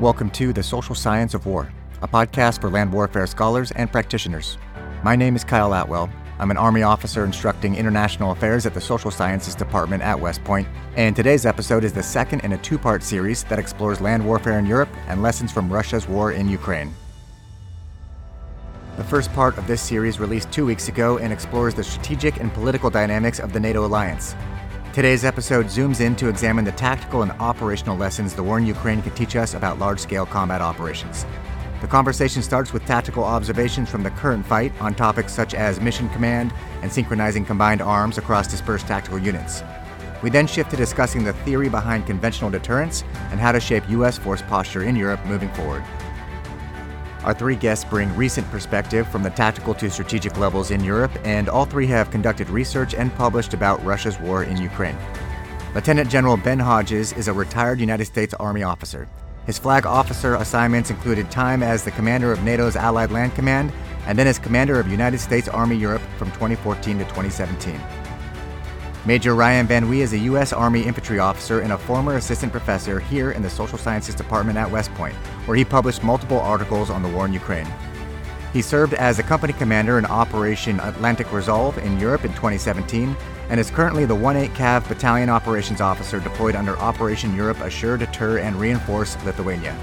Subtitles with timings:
[0.00, 4.58] Welcome to The Social Science of War, a podcast for land warfare scholars and practitioners.
[5.04, 6.10] My name is Kyle Atwell.
[6.40, 10.66] I'm an Army officer instructing international affairs at the Social Sciences Department at West Point,
[10.96, 14.58] and today's episode is the second in a two part series that explores land warfare
[14.58, 16.92] in Europe and lessons from Russia's war in Ukraine.
[18.96, 22.52] The first part of this series released two weeks ago and explores the strategic and
[22.52, 24.34] political dynamics of the NATO alliance.
[24.94, 29.02] Today's episode zooms in to examine the tactical and operational lessons the war in Ukraine
[29.02, 31.26] can teach us about large scale combat operations.
[31.80, 36.08] The conversation starts with tactical observations from the current fight on topics such as mission
[36.10, 39.64] command and synchronizing combined arms across dispersed tactical units.
[40.22, 43.02] We then shift to discussing the theory behind conventional deterrence
[43.32, 44.16] and how to shape U.S.
[44.16, 45.82] force posture in Europe moving forward.
[47.24, 51.48] Our three guests bring recent perspective from the tactical to strategic levels in Europe, and
[51.48, 54.98] all three have conducted research and published about Russia's war in Ukraine.
[55.74, 59.08] Lieutenant General Ben Hodges is a retired United States Army officer.
[59.46, 63.72] His flag officer assignments included time as the commander of NATO's Allied Land Command
[64.06, 67.80] and then as commander of United States Army Europe from 2014 to 2017.
[69.06, 70.54] Major Ryan Van Wie is a U.S.
[70.54, 74.70] Army infantry officer and a former assistant professor here in the Social Sciences Department at
[74.70, 77.70] West Point, where he published multiple articles on the war in Ukraine.
[78.54, 83.14] He served as a company commander in Operation Atlantic Resolve in Europe in 2017
[83.50, 88.38] and is currently the 1-8 Cav Battalion Operations Officer deployed under Operation Europe Assure, Deter,
[88.38, 89.76] and Reinforce Lithuania.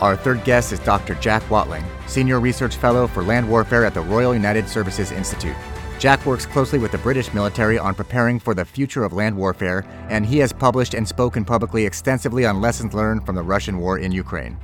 [0.00, 1.14] Our third guest is Dr.
[1.16, 5.56] Jack Watling, Senior Research Fellow for Land Warfare at the Royal United Services Institute.
[6.00, 9.84] Jack works closely with the British military on preparing for the future of land warfare,
[10.08, 13.98] and he has published and spoken publicly extensively on lessons learned from the Russian war
[13.98, 14.56] in Ukraine.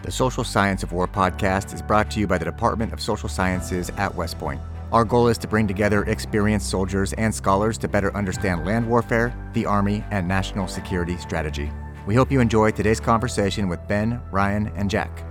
[0.00, 3.28] The Social Science of War podcast is brought to you by the Department of Social
[3.28, 4.58] Sciences at West Point.
[4.90, 9.34] Our goal is to bring together experienced soldiers and scholars to better understand land warfare,
[9.52, 11.70] the Army, and national security strategy.
[12.06, 15.26] We hope you enjoy today's conversation with Ben, Ryan, and Jack.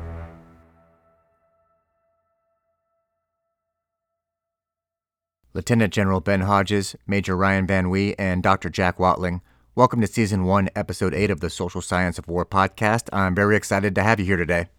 [5.55, 8.71] Lieutenant General Ben Hodges, Major Ryan Van Wie, and Dr.
[8.71, 9.41] Jack Watling.
[9.75, 13.07] Welcome to Season 1, Episode 8 of the Social Science of War podcast.
[13.13, 14.69] I'm very excited to have you here today.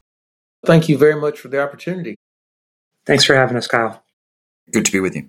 [0.67, 2.17] Thank you very much for the opportunity.
[3.07, 4.03] Thanks for having us, Kyle.
[4.73, 5.29] Good to be with you.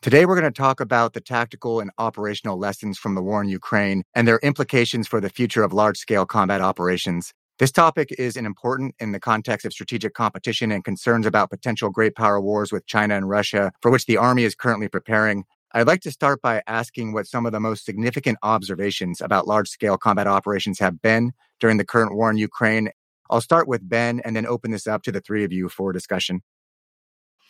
[0.00, 3.50] Today, we're going to talk about the tactical and operational lessons from the war in
[3.50, 7.34] Ukraine and their implications for the future of large scale combat operations.
[7.62, 12.16] This topic is important in the context of strategic competition and concerns about potential great
[12.16, 15.44] power wars with China and Russia, for which the Army is currently preparing.
[15.70, 19.68] I'd like to start by asking what some of the most significant observations about large
[19.68, 22.90] scale combat operations have been during the current war in Ukraine.
[23.30, 25.92] I'll start with Ben and then open this up to the three of you for
[25.92, 26.42] discussion.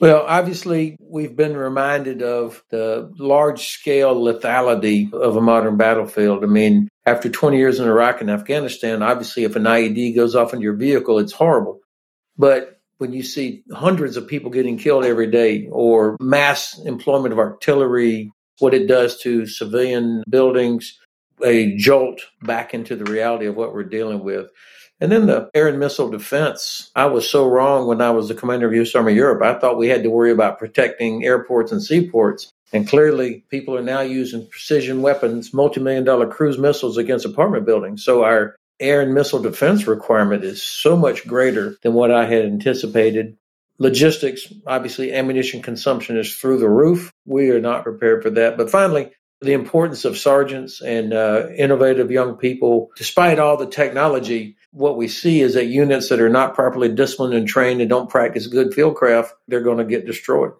[0.01, 6.43] Well, obviously, we've been reminded of the large scale lethality of a modern battlefield.
[6.43, 10.53] I mean, after 20 years in Iraq and Afghanistan, obviously, if an IED goes off
[10.53, 11.81] in your vehicle, it's horrible.
[12.37, 17.39] But when you see hundreds of people getting killed every day or mass employment of
[17.39, 20.99] artillery, what it does to civilian buildings,
[21.45, 24.47] a jolt back into the reality of what we're dealing with.
[25.03, 26.93] And then the air and missile defense.
[26.95, 28.95] I was so wrong when I was the commander of U.S.
[28.95, 29.43] Army Europe.
[29.43, 32.53] I thought we had to worry about protecting airports and seaports.
[32.73, 37.67] And clearly, people are now using precision weapons, multi million dollar cruise missiles against apartment
[37.67, 38.05] buildings.
[38.05, 42.45] So our air and missile defense requirement is so much greater than what I had
[42.45, 43.37] anticipated.
[43.79, 47.11] Logistics, obviously, ammunition consumption is through the roof.
[47.27, 48.57] We are not prepared for that.
[48.57, 54.57] But finally, the importance of sergeants and uh, innovative young people, despite all the technology,
[54.73, 58.11] what we see is that units that are not properly disciplined and trained and don't
[58.11, 60.53] practice good fieldcraft, they're going to get destroyed.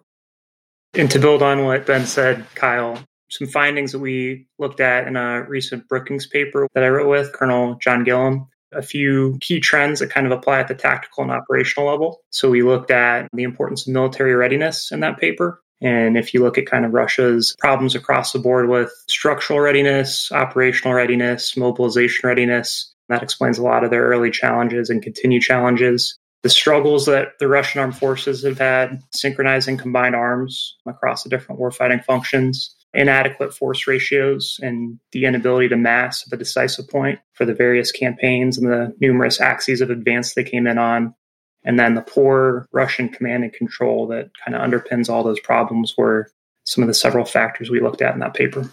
[0.93, 5.15] And to build on what Ben said, Kyle, some findings that we looked at in
[5.15, 9.99] a recent Brookings paper that I wrote with Colonel John Gillam, a few key trends
[9.99, 12.21] that kind of apply at the tactical and operational level.
[12.29, 15.61] So we looked at the importance of military readiness in that paper.
[15.81, 20.31] And if you look at kind of Russia's problems across the board with structural readiness,
[20.31, 26.17] operational readiness, mobilization readiness, that explains a lot of their early challenges and continued challenges.
[26.43, 31.61] The struggles that the Russian armed forces have had synchronizing combined arms across the different
[31.61, 37.45] warfighting functions, inadequate force ratios, and the inability to mass at the decisive point for
[37.45, 41.15] the various campaigns and the numerous axes of advance they came in on.
[41.63, 45.95] And then the poor Russian command and control that kind of underpins all those problems
[45.97, 46.29] were
[46.65, 48.69] some of the several factors we looked at in that paper.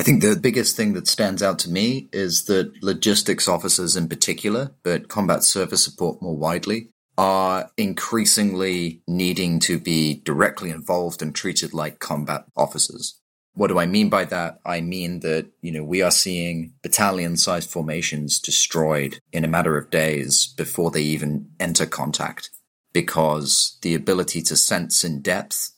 [0.00, 4.08] I think the biggest thing that stands out to me is that logistics officers in
[4.08, 6.88] particular, but combat service support more widely,
[7.18, 13.20] are increasingly needing to be directly involved and treated like combat officers.
[13.52, 14.60] What do I mean by that?
[14.64, 19.76] I mean that, you know, we are seeing battalion sized formations destroyed in a matter
[19.76, 22.48] of days before they even enter contact
[22.94, 25.72] because the ability to sense in depth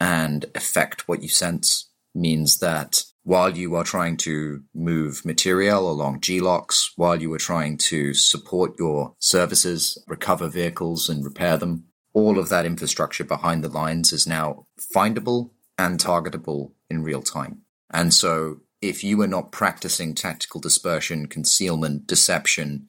[0.00, 6.20] and affect what you sense means that while you are trying to move material along
[6.20, 12.38] G-LOCs, while you are trying to support your services, recover vehicles and repair them, all
[12.38, 17.62] of that infrastructure behind the lines is now findable and targetable in real time.
[17.92, 22.88] And so if you are not practicing tactical dispersion, concealment, deception,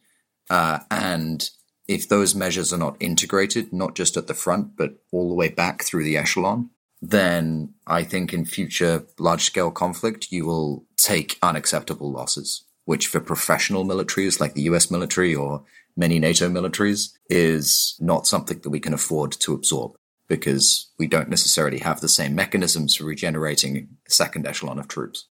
[0.50, 1.50] uh, and
[1.88, 5.50] if those measures are not integrated, not just at the front, but all the way
[5.50, 6.70] back through the echelon,
[7.02, 13.20] then I think in future large scale conflict, you will take unacceptable losses, which for
[13.20, 15.64] professional militaries like the US military or
[15.98, 19.96] many NATO militaries is not something that we can afford to absorb
[20.28, 25.28] because we don't necessarily have the same mechanisms for regenerating second echelon of troops.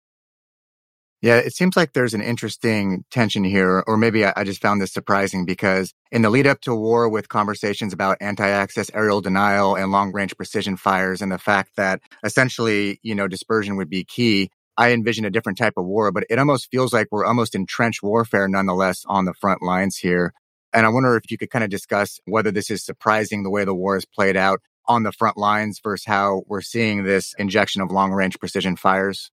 [1.20, 4.92] Yeah, it seems like there's an interesting tension here, or maybe I, just found this
[4.92, 9.90] surprising because in the lead up to war with conversations about anti-access area denial and
[9.90, 14.50] long range precision fires and the fact that essentially, you know, dispersion would be key,
[14.76, 17.66] I envision a different type of war, but it almost feels like we're almost in
[17.66, 20.32] trench warfare nonetheless on the front lines here.
[20.72, 23.64] And I wonder if you could kind of discuss whether this is surprising the way
[23.64, 27.82] the war has played out on the front lines versus how we're seeing this injection
[27.82, 29.32] of long range precision fires.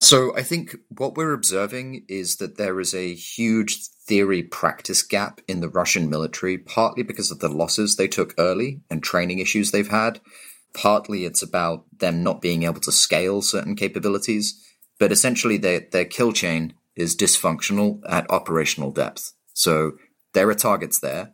[0.00, 5.40] So I think what we're observing is that there is a huge theory practice gap
[5.48, 9.70] in the Russian military, partly because of the losses they took early and training issues
[9.70, 10.20] they've had.
[10.72, 14.64] Partly it's about them not being able to scale certain capabilities,
[15.00, 19.32] but essentially their, their kill chain is dysfunctional at operational depth.
[19.52, 19.92] So
[20.32, 21.32] there are targets there.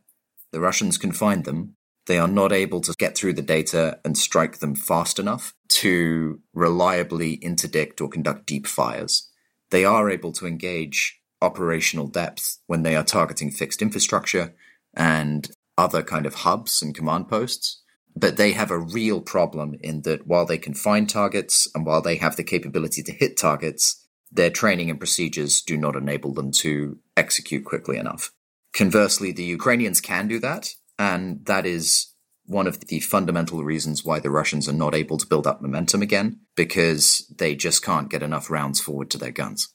[0.53, 1.77] The Russians can find them,
[2.07, 6.41] they are not able to get through the data and strike them fast enough to
[6.53, 9.29] reliably interdict or conduct deep fires.
[9.71, 14.55] They are able to engage operational depth when they are targeting fixed infrastructure
[14.95, 17.83] and other kind of hubs and command posts.
[18.17, 22.01] But they have a real problem in that while they can find targets and while
[22.01, 26.53] they have the capability to hit targets, their training and procedures do not enable them
[26.53, 28.31] to execute quickly enough.
[28.73, 32.14] Conversely, the Ukrainians can do that, and that is
[32.47, 36.03] one of the fundamental reasons why the Russians are not able to build up momentum
[36.03, 39.69] again, because they just can't get enough rounds forward to their guns.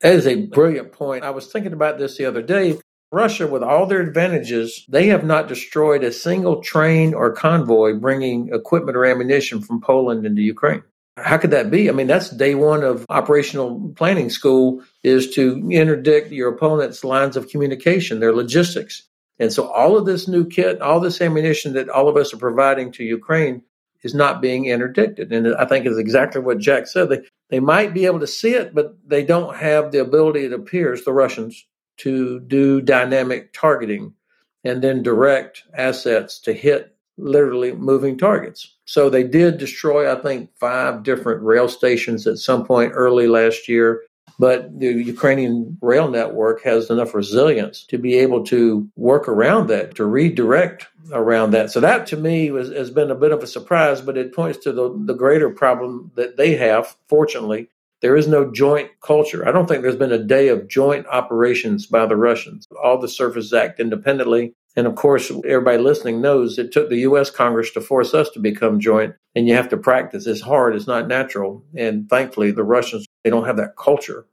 [0.00, 1.24] That is a brilliant point.
[1.24, 2.78] I was thinking about this the other day.
[3.12, 8.50] Russia, with all their advantages, they have not destroyed a single train or convoy bringing
[8.54, 10.82] equipment or ammunition from Poland into Ukraine.
[11.16, 11.88] How could that be?
[11.88, 17.36] I mean, that's day one of operational planning school is to interdict your opponent's lines
[17.36, 19.02] of communication, their logistics.
[19.40, 22.38] And so all of this new kit, all this ammunition that all of us are
[22.38, 23.62] providing to Ukraine
[24.02, 25.32] is not being interdicted.
[25.32, 27.08] And I think is exactly what Jack said.
[27.08, 30.52] They, they might be able to see it, but they don't have the ability, it
[30.52, 31.66] appears, the Russians,
[31.98, 34.14] to do dynamic targeting
[34.62, 38.76] and then direct assets to hit literally moving targets.
[38.84, 43.68] So they did destroy, I think, five different rail stations at some point early last
[43.68, 44.02] year.
[44.40, 49.96] But the Ukrainian rail network has enough resilience to be able to work around that,
[49.96, 51.70] to redirect around that.
[51.70, 54.56] So that to me was, has been a bit of a surprise, but it points
[54.60, 57.68] to the, the greater problem that they have, fortunately.
[58.00, 59.46] There is no joint culture.
[59.46, 62.66] I don't think there's been a day of joint operations by the Russians.
[62.82, 64.54] All the services act independently.
[64.74, 67.30] And of course, everybody listening knows it took the U.S.
[67.30, 70.26] Congress to force us to become joint, and you have to practice.
[70.26, 71.62] It's hard, it's not natural.
[71.76, 74.26] And thankfully, the Russians, they don't have that culture.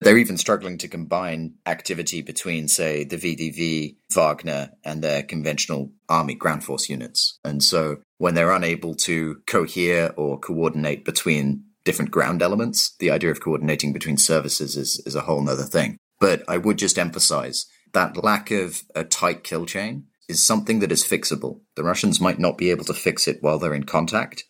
[0.00, 6.34] They're even struggling to combine activity between, say, the VDV, Wagner, and their conventional army
[6.34, 7.38] ground force units.
[7.44, 13.30] And so when they're unable to cohere or coordinate between different ground elements, the idea
[13.30, 15.96] of coordinating between services is, is a whole nother thing.
[16.20, 20.92] But I would just emphasize that lack of a tight kill chain is something that
[20.92, 21.60] is fixable.
[21.76, 24.44] The Russians might not be able to fix it while they're in contact,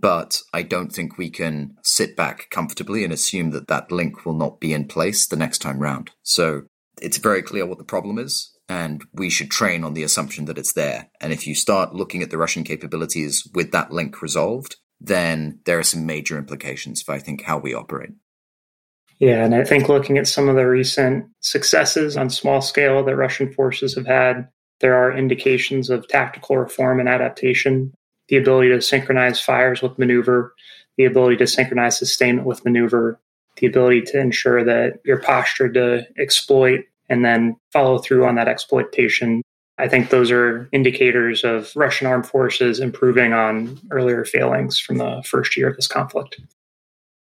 [0.00, 4.34] but I don't think we can sit back comfortably and assume that that link will
[4.34, 6.10] not be in place the next time round.
[6.22, 6.62] So
[7.00, 10.58] it's very clear what the problem is, and we should train on the assumption that
[10.58, 11.08] it's there.
[11.20, 15.78] And if you start looking at the Russian capabilities with that link resolved, then there
[15.78, 18.10] are some major implications for, I think, how we operate.
[19.18, 23.16] Yeah, and I think looking at some of the recent successes on small scale that
[23.16, 24.48] Russian forces have had,
[24.80, 27.94] there are indications of tactical reform and adaptation
[28.28, 30.54] the ability to synchronize fires with maneuver,
[30.96, 33.20] the ability to synchronize sustainment with maneuver,
[33.56, 38.48] the ability to ensure that you're postured to exploit and then follow through on that
[38.48, 39.42] exploitation.
[39.78, 45.22] I think those are indicators of Russian armed forces improving on earlier failings from the
[45.26, 46.40] first year of this conflict.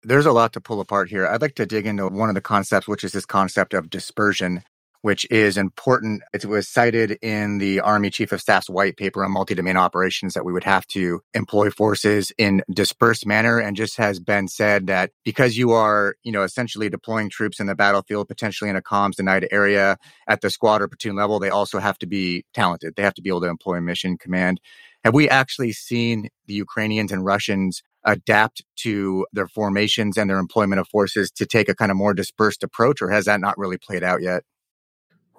[0.02, 1.26] There's a lot to pull apart here.
[1.26, 4.62] I'd like to dig into one of the concepts, which is this concept of dispersion
[5.02, 6.22] which is important.
[6.32, 10.44] It was cited in the Army Chief of Staff's white paper on multi-domain operations that
[10.44, 15.10] we would have to employ forces in dispersed manner and just has been said that
[15.24, 19.16] because you are, you know, essentially deploying troops in the battlefield, potentially in a comms
[19.16, 19.96] denied area
[20.28, 22.94] at the squad or platoon level, they also have to be talented.
[22.96, 24.60] They have to be able to employ mission command.
[25.04, 30.80] Have we actually seen the Ukrainians and Russians adapt to their formations and their employment
[30.80, 33.78] of forces to take a kind of more dispersed approach, or has that not really
[33.78, 34.42] played out yet?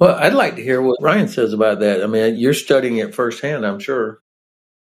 [0.02, 2.04] Well, I'd like to hear what Ryan says about that.
[2.04, 4.20] I mean, you're studying it firsthand, I'm sure.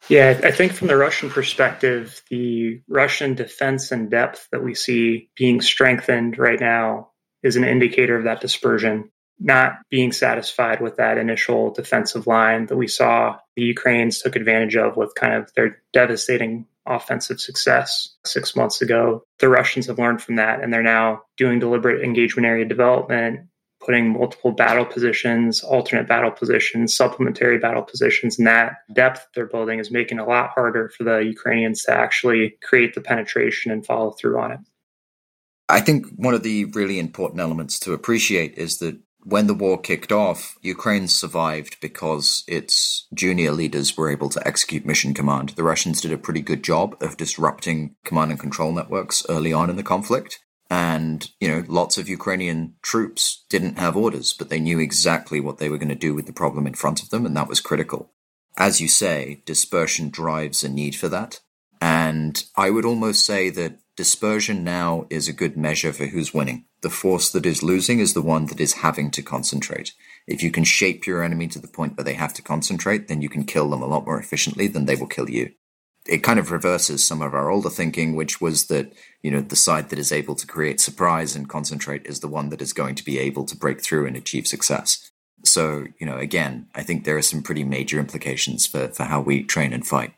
[0.07, 5.29] Yeah, I think from the Russian perspective, the Russian defense and depth that we see
[5.35, 7.09] being strengthened right now
[7.43, 9.11] is an indicator of that dispersion.
[9.37, 14.77] Not being satisfied with that initial defensive line that we saw the Ukrainians took advantage
[14.77, 19.25] of with kind of their devastating offensive success six months ago.
[19.39, 23.49] The Russians have learned from that and they're now doing deliberate engagement area development,
[23.81, 29.79] putting multiple battle positions, alternate battle positions, supplementary battle positions, and that depth they're building
[29.79, 33.85] is making it a lot harder for the Ukrainians to actually create the penetration and
[33.85, 34.59] follow through on it.
[35.67, 39.79] I think one of the really important elements to appreciate is that when the war
[39.79, 45.49] kicked off, Ukraine survived because its junior leaders were able to execute mission command.
[45.49, 49.69] The Russians did a pretty good job of disrupting command and control networks early on
[49.69, 50.39] in the conflict.
[50.71, 55.57] And, you know, lots of Ukrainian troops didn't have orders, but they knew exactly what
[55.57, 57.59] they were going to do with the problem in front of them, and that was
[57.59, 58.13] critical.
[58.57, 61.41] As you say, dispersion drives a need for that.
[61.81, 66.63] And I would almost say that dispersion now is a good measure for who's winning.
[66.83, 69.91] The force that is losing is the one that is having to concentrate.
[70.25, 73.21] If you can shape your enemy to the point where they have to concentrate, then
[73.21, 75.51] you can kill them a lot more efficiently than they will kill you
[76.11, 78.91] it kind of reverses some of our older thinking, which was that,
[79.23, 82.49] you know, the side that is able to create surprise and concentrate is the one
[82.49, 85.09] that is going to be able to break through and achieve success.
[85.45, 89.21] So, you know, again, I think there are some pretty major implications for, for how
[89.21, 90.13] we train and fight.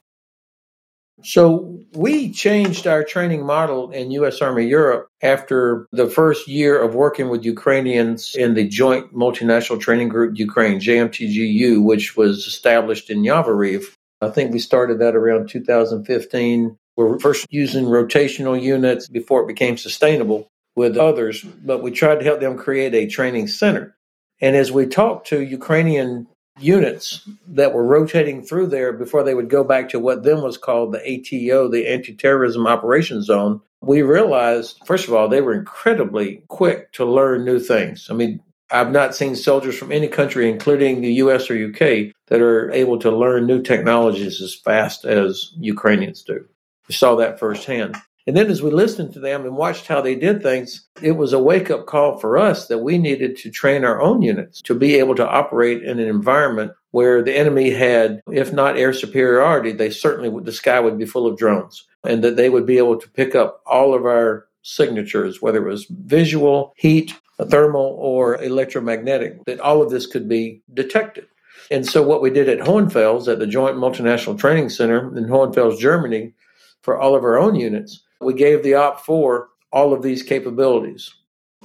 [1.23, 4.41] So we changed our training model in U.S.
[4.41, 10.09] Army Europe after the first year of working with Ukrainians in the Joint Multinational Training
[10.09, 16.77] Group Ukraine, JMTGU, which was established in Yavoriv I think we started that around 2015.
[16.95, 22.19] We were first using rotational units before it became sustainable with others, but we tried
[22.19, 23.95] to help them create a training center.
[24.41, 26.27] And as we talked to Ukrainian
[26.59, 30.57] units that were rotating through there before they would go back to what then was
[30.57, 35.53] called the ATO, the Anti Terrorism Operations Zone, we realized, first of all, they were
[35.53, 38.07] incredibly quick to learn new things.
[38.09, 38.41] I mean,
[38.71, 42.97] I've not seen soldiers from any country, including the US or UK, that are able
[42.99, 46.45] to learn new technologies as fast as Ukrainians do.
[46.87, 47.95] We saw that firsthand.
[48.25, 51.33] And then as we listened to them and watched how they did things, it was
[51.33, 54.73] a wake up call for us that we needed to train our own units to
[54.73, 59.73] be able to operate in an environment where the enemy had, if not air superiority,
[59.73, 62.77] they certainly would, the sky would be full of drones and that they would be
[62.77, 67.13] able to pick up all of our signatures, whether it was visual, heat,
[67.45, 71.25] thermal or electromagnetic, that all of this could be detected.
[71.71, 75.79] And so, what we did at Hohenfels, at the Joint Multinational Training Center in Hohenfels,
[75.79, 76.33] Germany,
[76.81, 81.13] for all of our own units, we gave the OPFOR all of these capabilities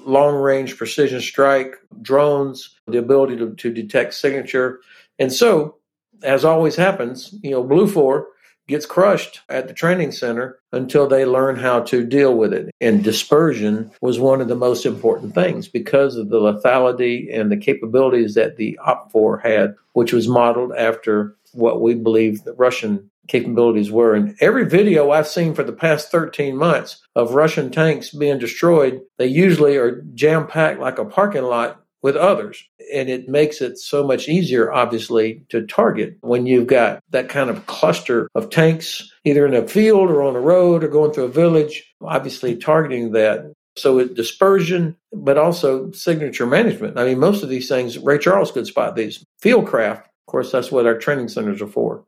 [0.05, 4.81] long range precision strike, drones, the ability to, to detect signature.
[5.19, 5.77] And so,
[6.23, 8.25] as always happens, you know, BLUFOR
[8.69, 12.71] gets crushed at the training center until they learn how to deal with it.
[12.81, 17.57] And dispersion was one of the most important things because of the lethality and the
[17.57, 23.91] capabilities that the OPFOR had, which was modeled after what we believe the Russian capabilities
[23.91, 24.15] were.
[24.15, 29.01] And every video I've seen for the past 13 months of Russian tanks being destroyed,
[29.19, 32.63] they usually are jam packed like a parking lot with others.
[32.93, 37.51] And it makes it so much easier, obviously, to target when you've got that kind
[37.51, 41.25] of cluster of tanks, either in a field or on a road or going through
[41.25, 43.53] a village, obviously targeting that.
[43.77, 46.99] So it dispersion, but also signature management.
[46.99, 49.25] I mean, most of these things, Ray Charles could spot these.
[49.41, 52.05] Fieldcraft, of course, that's what our training centers are for.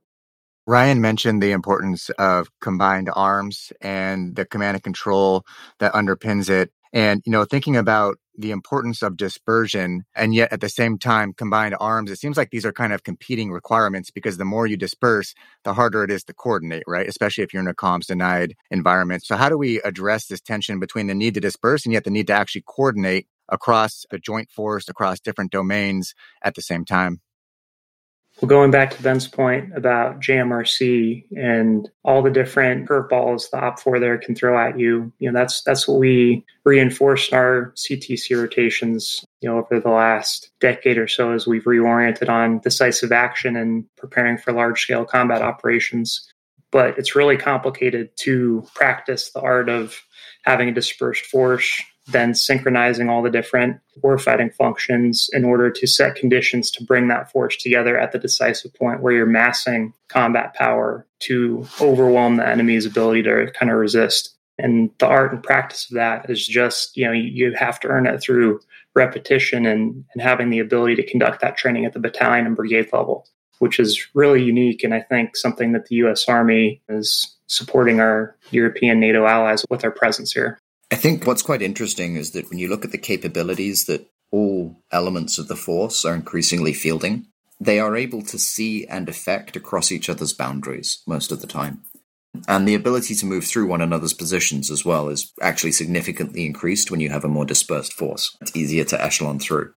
[0.66, 5.44] Ryan mentioned the importance of combined arms and the command and control
[5.78, 6.70] that underpins it.
[6.92, 11.32] And, you know, thinking about the importance of dispersion and yet at the same time
[11.32, 14.76] combined arms, it seems like these are kind of competing requirements because the more you
[14.76, 17.06] disperse, the harder it is to coordinate, right?
[17.08, 19.24] Especially if you're in a comms denied environment.
[19.24, 22.10] So how do we address this tension between the need to disperse and yet the
[22.10, 27.20] need to actually coordinate across the joint force, across different domains at the same time?
[28.40, 34.00] Well, going back to Ben's point about JMRC and all the different curveballs the OPFOR
[34.00, 39.26] there can throw at you, you know, that's that's what we reinforced our CTC rotations,
[39.42, 43.84] you know, over the last decade or so as we've reoriented on decisive action and
[43.98, 46.26] preparing for large scale combat operations.
[46.72, 50.00] But it's really complicated to practice the art of
[50.46, 56.14] having a dispersed force then synchronizing all the different warfighting functions in order to set
[56.14, 61.06] conditions to bring that force together at the decisive point where you're massing combat power
[61.20, 64.36] to overwhelm the enemy's ability to kind of resist.
[64.58, 68.06] And the art and practice of that is just, you know, you have to earn
[68.06, 68.60] it through
[68.94, 72.88] repetition and, and having the ability to conduct that training at the battalion and brigade
[72.92, 73.26] level,
[73.58, 74.84] which is really unique.
[74.84, 79.84] And I think something that the US Army is supporting our European NATO allies with
[79.84, 80.58] our presence here.
[80.90, 84.82] I think what's quite interesting is that when you look at the capabilities that all
[84.90, 87.26] elements of the force are increasingly fielding,
[87.60, 91.82] they are able to see and affect across each other's boundaries most of the time.
[92.48, 96.90] And the ability to move through one another's positions as well is actually significantly increased
[96.90, 98.36] when you have a more dispersed force.
[98.40, 99.72] It's easier to echelon through.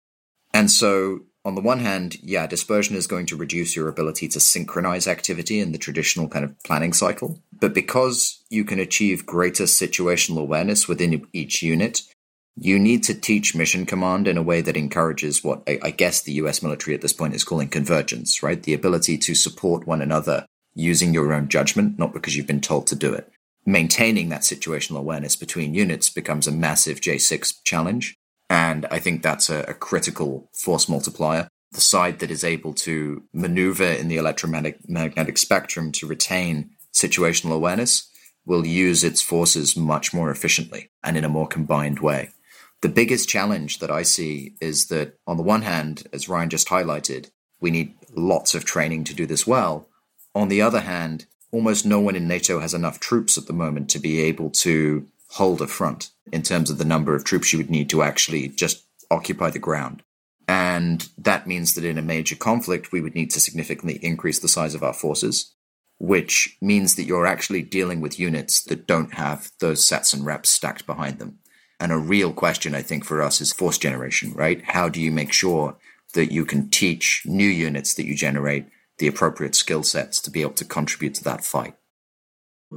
[0.53, 4.39] And so on the one hand, yeah, dispersion is going to reduce your ability to
[4.39, 7.41] synchronize activity in the traditional kind of planning cycle.
[7.51, 12.01] But because you can achieve greater situational awareness within each unit,
[12.55, 16.33] you need to teach mission command in a way that encourages what I, guess the
[16.33, 18.61] US military at this point is calling convergence, right?
[18.61, 20.45] The ability to support one another
[20.75, 23.31] using your own judgment, not because you've been told to do it.
[23.65, 28.15] Maintaining that situational awareness between units becomes a massive J6 challenge.
[28.49, 31.47] And I think that's a, a critical force multiplier.
[31.71, 38.09] The side that is able to maneuver in the electromagnetic spectrum to retain situational awareness
[38.45, 42.29] will use its forces much more efficiently and in a more combined way.
[42.81, 46.67] The biggest challenge that I see is that, on the one hand, as Ryan just
[46.67, 47.31] highlighted,
[47.61, 49.87] we need lots of training to do this well.
[50.35, 53.89] On the other hand, almost no one in NATO has enough troops at the moment
[53.91, 57.57] to be able to hold a front in terms of the number of troops you
[57.57, 60.03] would need to actually just occupy the ground.
[60.47, 64.47] And that means that in a major conflict, we would need to significantly increase the
[64.47, 65.53] size of our forces,
[65.97, 70.49] which means that you're actually dealing with units that don't have those sets and reps
[70.49, 71.39] stacked behind them.
[71.79, 74.61] And a real question, I think, for us is force generation, right?
[74.63, 75.77] How do you make sure
[76.13, 78.67] that you can teach new units that you generate
[78.99, 81.75] the appropriate skill sets to be able to contribute to that fight?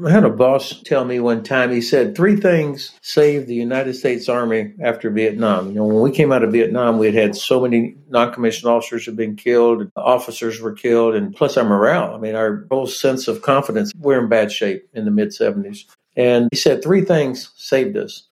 [0.04, 3.94] I had a boss tell me one time, he said, three things saved the United
[3.94, 5.68] States Army after Vietnam.
[5.68, 8.70] You know, when we came out of Vietnam, we had had so many non commissioned
[8.70, 12.14] officers had been killed, officers were killed, and plus our morale.
[12.14, 15.84] I mean, our whole sense of confidence, we're in bad shape in the mid 70s.
[16.16, 18.28] And he said, three things saved us.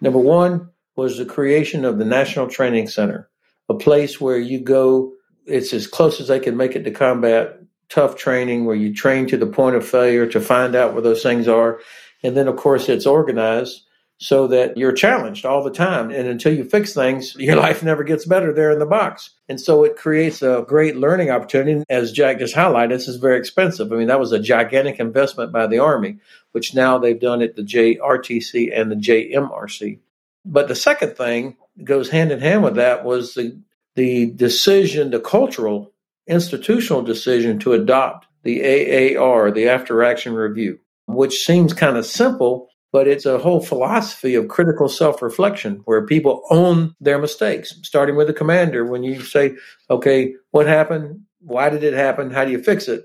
[0.00, 3.28] Number one was the creation of the National Training Center,
[3.68, 5.12] a place where you go,
[5.46, 7.61] it's as close as they can make it to combat
[7.92, 11.22] tough training where you train to the point of failure to find out where those
[11.22, 11.80] things are.
[12.22, 13.82] And then, of course, it's organized
[14.18, 16.10] so that you're challenged all the time.
[16.10, 19.30] And until you fix things, your life never gets better there in the box.
[19.48, 21.84] And so it creates a great learning opportunity.
[21.90, 23.92] As Jack just highlighted, this is very expensive.
[23.92, 26.18] I mean, that was a gigantic investment by the Army,
[26.52, 29.98] which now they've done at the JRTC and the JMRC.
[30.46, 33.58] But the second thing goes hand in hand with that was the
[33.94, 35.91] the decision, the cultural
[36.32, 42.68] institutional decision to adopt the AAR, the After Action Review, which seems kind of simple,
[42.92, 48.16] but it's a whole philosophy of critical self reflection where people own their mistakes, starting
[48.16, 48.84] with the commander.
[48.84, 49.56] When you say,
[49.88, 51.20] okay, what happened?
[51.40, 52.30] Why did it happen?
[52.30, 53.04] How do you fix it?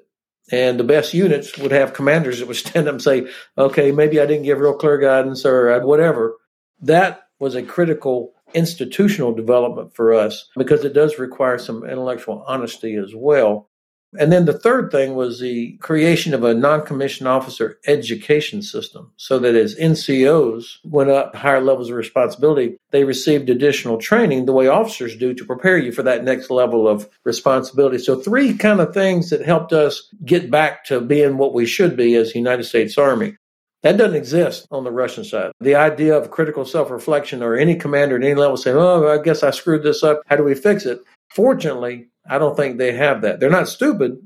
[0.51, 4.19] And the best units would have commanders that would stand up and say, okay, maybe
[4.19, 6.35] I didn't give real clear guidance or whatever.
[6.81, 12.95] That was a critical institutional development for us because it does require some intellectual honesty
[12.95, 13.69] as well.
[14.17, 19.11] And then the third thing was the creation of a non commissioned officer education system
[19.17, 24.53] so that as NCOs went up higher levels of responsibility, they received additional training the
[24.53, 27.97] way officers do to prepare you for that next level of responsibility.
[27.97, 31.97] So, three kind of things that helped us get back to being what we should
[31.97, 33.35] be as the United States Army.
[33.83, 35.51] That doesn't exist on the Russian side.
[35.59, 39.21] The idea of critical self reflection or any commander at any level saying, oh, I
[39.21, 40.21] guess I screwed this up.
[40.25, 40.99] How do we fix it?
[41.29, 43.39] Fortunately, I don't think they have that.
[43.39, 44.17] They're not stupid,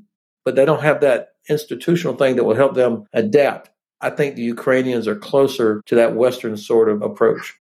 [0.46, 3.70] but they don't have that institutional thing that will help them adapt.
[4.00, 7.60] I think the Ukrainians are closer to that Western sort of approach.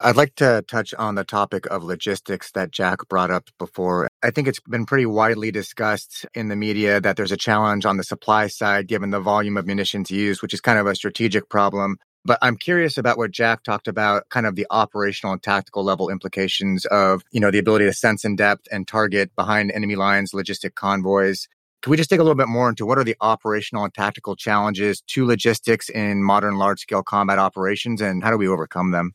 [0.00, 4.08] I'd like to touch on the topic of logistics that Jack brought up before.
[4.22, 7.96] I think it's been pretty widely discussed in the media that there's a challenge on
[7.96, 11.48] the supply side given the volume of munitions used, which is kind of a strategic
[11.48, 11.96] problem.
[12.24, 16.10] But I'm curious about what Jack talked about, kind of the operational and tactical level
[16.10, 20.30] implications of, you know, the ability to sense in depth and target behind enemy lines,
[20.30, 21.48] logistic convoys.
[21.82, 24.36] Can we just dig a little bit more into what are the operational and tactical
[24.36, 29.12] challenges to logistics in modern large scale combat operations and how do we overcome them?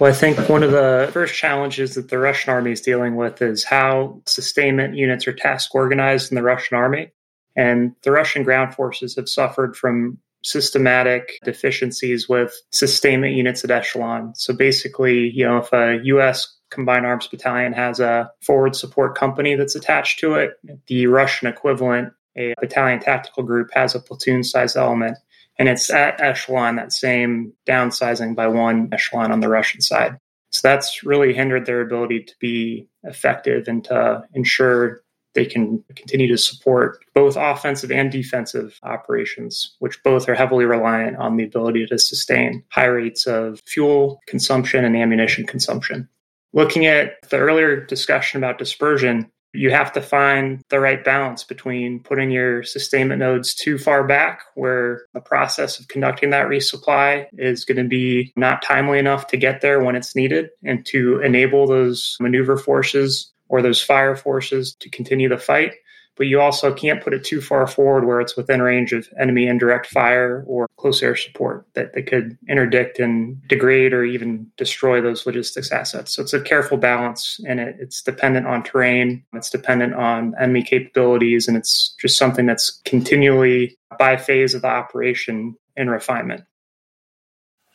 [0.00, 3.40] Well, I think one of the first challenges that the Russian army is dealing with
[3.40, 7.12] is how sustainment units are task organized in the Russian army.
[7.54, 14.34] And the Russian ground forces have suffered from systematic deficiencies with sustainment units at echelon.
[14.34, 16.58] So basically, you know, if a U.S.
[16.70, 20.54] combined arms battalion has a forward support company that's attached to it,
[20.88, 25.16] the Russian equivalent, a battalion tactical group, has a platoon size element
[25.58, 30.18] and it's at echelon, that same downsizing by one echelon on the Russian side.
[30.50, 35.02] So that's really hindered their ability to be effective and to ensure
[35.34, 41.16] they can continue to support both offensive and defensive operations, which both are heavily reliant
[41.16, 46.08] on the ability to sustain high rates of fuel consumption and ammunition consumption.
[46.52, 52.00] Looking at the earlier discussion about dispersion, you have to find the right balance between
[52.00, 57.64] putting your sustainment nodes too far back, where the process of conducting that resupply is
[57.64, 61.66] going to be not timely enough to get there when it's needed, and to enable
[61.66, 65.72] those maneuver forces or those fire forces to continue the fight
[66.16, 69.46] but you also can't put it too far forward where it's within range of enemy
[69.46, 75.00] indirect fire or close air support that, that could interdict and degrade or even destroy
[75.00, 76.14] those logistics assets.
[76.14, 80.62] So it's a careful balance and it, it's dependent on terrain, it's dependent on enemy
[80.62, 86.44] capabilities, and it's just something that's continually by phase of the operation in refinement.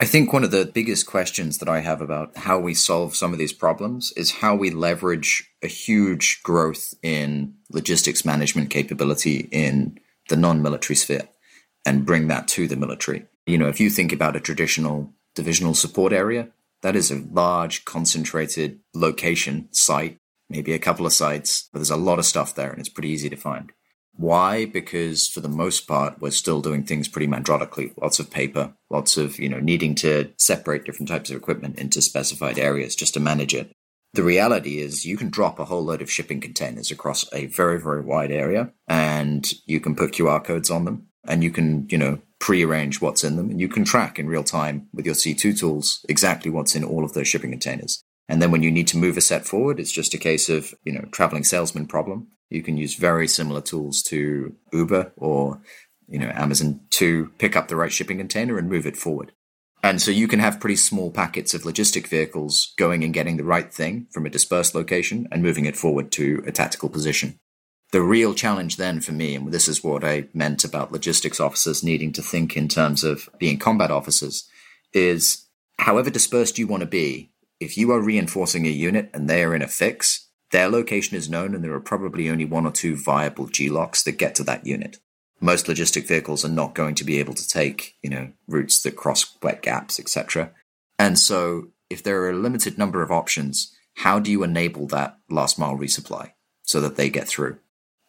[0.01, 3.33] I think one of the biggest questions that I have about how we solve some
[3.33, 9.99] of these problems is how we leverage a huge growth in logistics management capability in
[10.29, 11.27] the non military sphere
[11.85, 13.25] and bring that to the military.
[13.45, 16.47] You know, if you think about a traditional divisional support area,
[16.81, 20.17] that is a large, concentrated location site,
[20.49, 23.09] maybe a couple of sites, but there's a lot of stuff there and it's pretty
[23.09, 23.73] easy to find.
[24.19, 24.65] Why?
[24.65, 27.93] Because for the most part, we're still doing things pretty mandrolically.
[28.01, 32.01] Lots of paper, lots of, you know, needing to separate different types of equipment into
[32.01, 33.71] specified areas just to manage it.
[34.15, 37.79] The reality is you can drop a whole load of shipping containers across a very,
[37.79, 41.97] very wide area and you can put QR codes on them and you can, you
[41.97, 45.57] know, prearrange what's in them and you can track in real time with your C2
[45.57, 48.03] tools exactly what's in all of those shipping containers.
[48.29, 50.73] And then when you need to move a set forward, it's just a case of,
[50.85, 52.27] you know, traveling salesman problem.
[52.49, 55.59] You can use very similar tools to Uber or,
[56.07, 59.31] you know, Amazon to pick up the right shipping container and move it forward.
[59.81, 63.43] And so you can have pretty small packets of logistic vehicles going and getting the
[63.43, 67.39] right thing from a dispersed location and moving it forward to a tactical position.
[67.91, 71.83] The real challenge then for me, and this is what I meant about logistics officers
[71.83, 74.47] needing to think in terms of being combat officers,
[74.93, 75.47] is
[75.79, 77.28] however dispersed you want to be,
[77.59, 81.29] if you are reinforcing a unit and they are in a fix, their location is
[81.29, 84.65] known and there are probably only one or two viable G-LOCs that get to that
[84.65, 84.97] unit.
[85.41, 88.95] Most logistic vehicles are not going to be able to take, you know, routes that
[88.95, 90.51] cross wet gaps, etc.
[90.97, 95.17] And so if there are a limited number of options, how do you enable that
[95.29, 96.31] last mile resupply
[96.63, 97.59] so that they get through?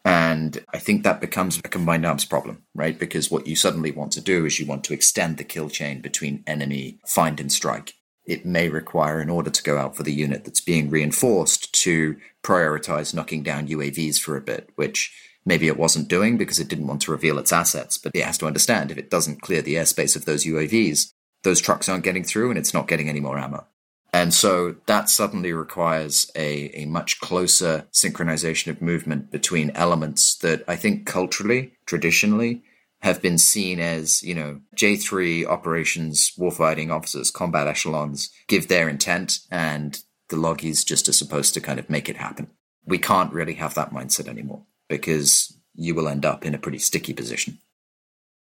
[0.04, 2.98] And I think that becomes a combined arms problem, right?
[2.98, 6.00] Because what you suddenly want to do is you want to extend the kill chain
[6.00, 10.12] between enemy find and strike it may require, in order to go out for the
[10.12, 15.12] unit that's being reinforced, to prioritize knocking down UAVs for a bit, which
[15.44, 17.98] maybe it wasn't doing because it didn't want to reveal its assets.
[17.98, 21.61] But it has to understand if it doesn't clear the airspace of those UAVs, those
[21.61, 23.66] trucks aren't getting through and it's not getting any more ammo.
[24.12, 30.64] And so that suddenly requires a, a much closer synchronization of movement between elements that
[30.66, 32.62] I think culturally, traditionally,
[33.02, 39.40] have been seen as, you know, J3 operations, warfighting officers, combat echelons give their intent
[39.50, 42.48] and the loggies just are supposed to kind of make it happen.
[42.84, 46.78] We can't really have that mindset anymore because you will end up in a pretty
[46.78, 47.58] sticky position.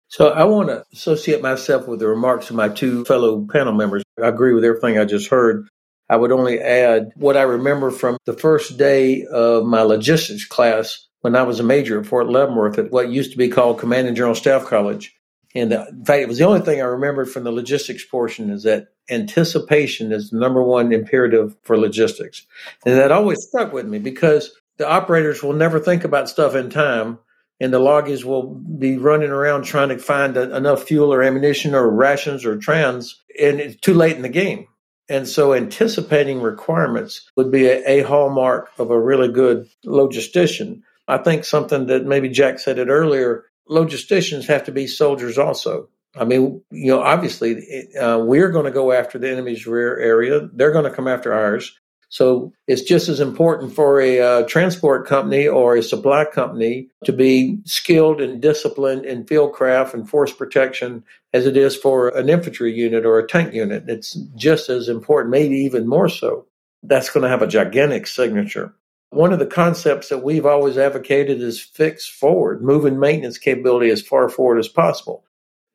[0.09, 4.03] So I want to associate myself with the remarks of my two fellow panel members.
[4.23, 5.67] I agree with everything I just heard.
[6.11, 11.09] I would only add what I remember from the first day of my logistics class
[11.23, 14.07] when I was a major at Fort Leavenworth at what used to be called Command
[14.07, 15.17] and General Staff College.
[15.55, 18.51] And uh, in fact, it was the only thing I remembered from the logistics portion
[18.51, 22.47] is that anticipation is the number one imperative for logistics.
[22.85, 26.71] And that always stuck with me because the operators will never think about stuff in
[26.71, 27.19] time
[27.61, 31.75] and the loggies will be running around trying to find a, enough fuel or ammunition
[31.75, 34.67] or rations or trans and it's too late in the game.
[35.09, 40.83] And so anticipating requirements would be a, a hallmark of a really good logistician.
[41.13, 45.89] I think something that maybe Jack said it earlier logisticians have to be soldiers also.
[46.15, 50.49] I mean, you know, obviously, uh, we're going to go after the enemy's rear area.
[50.53, 51.79] They're going to come after ours.
[52.11, 57.13] So it's just as important for a uh, transport company or a supply company to
[57.13, 62.29] be skilled and disciplined in field craft and force protection as it is for an
[62.29, 63.85] infantry unit or a tank unit.
[63.89, 66.45] It's just as important, maybe even more so.
[66.83, 68.75] That's going to have a gigantic signature.
[69.13, 74.01] One of the concepts that we've always advocated is fix forward, moving maintenance capability as
[74.01, 75.23] far forward as possible.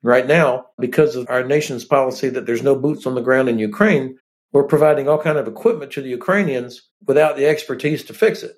[0.02, 3.60] Right now, because of our nation's policy that there's no boots on the ground in
[3.60, 4.18] Ukraine,
[4.54, 8.56] we're providing all kind of equipment to the Ukrainians without the expertise to fix it.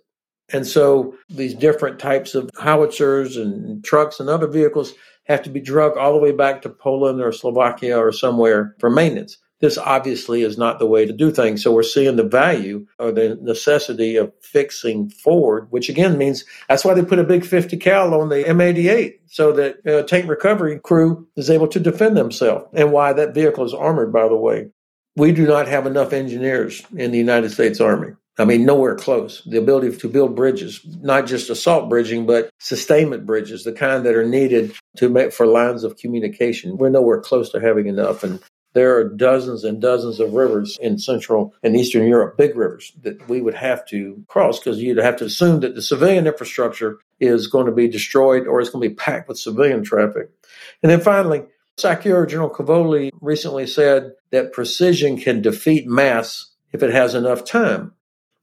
[0.54, 4.94] And so these different types of howitzers and trucks and other vehicles
[5.26, 8.90] have to be drugged all the way back to Poland or Slovakia or somewhere for
[8.90, 9.38] maintenance.
[9.62, 11.64] This obviously is not the way to do things.
[11.64, 16.86] So we're seeing the value or the necessity of fixing forward, which again means that's
[16.86, 20.80] why they put a big 50 cal on the M88 so that a tank recovery
[20.80, 24.70] crew is able to defend themselves and why that vehicle is armored, by the way
[25.20, 28.14] we do not have enough engineers in the United States Army.
[28.38, 29.44] I mean, nowhere close.
[29.44, 34.16] The ability to build bridges, not just assault bridging, but sustainment bridges, the kind that
[34.16, 36.78] are needed to make for lines of communication.
[36.78, 38.24] We're nowhere close to having enough.
[38.24, 38.40] And
[38.74, 43.28] there are dozens and dozens of rivers in Central and Eastern Europe, big rivers that
[43.28, 47.48] we would have to cross because you'd have to assume that the civilian infrastructure is
[47.48, 50.30] going to be destroyed or it's going to be packed with civilian traffic.
[50.84, 51.44] And then finally,
[51.78, 57.94] SACEUR General Cavoli recently said that precision can defeat mass if it has enough time.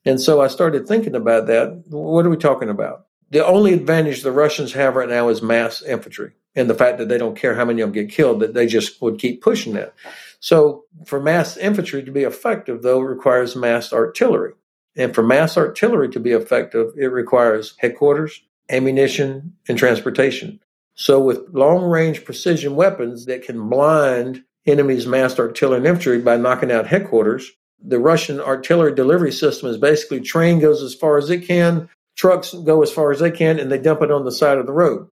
[0.04, 1.84] And so I started thinking about that.
[1.88, 3.06] What are we talking about?
[3.30, 7.08] The only advantage the Russians have right now is mass infantry and the fact that
[7.08, 9.74] they don't care how many of them get killed, that they just would keep pushing
[9.74, 9.94] that.
[10.40, 14.54] So for mass infantry to be effective, though, it requires mass artillery.
[14.96, 20.60] And for mass artillery to be effective, it requires headquarters, ammunition, and transportation.
[20.94, 26.38] So, with long range precision weapons that can blind enemy's mass artillery and infantry by
[26.38, 27.52] knocking out headquarters,
[27.84, 32.54] the Russian artillery delivery system is basically train goes as far as it can, trucks
[32.54, 34.72] go as far as they can, and they dump it on the side of the
[34.72, 35.08] road.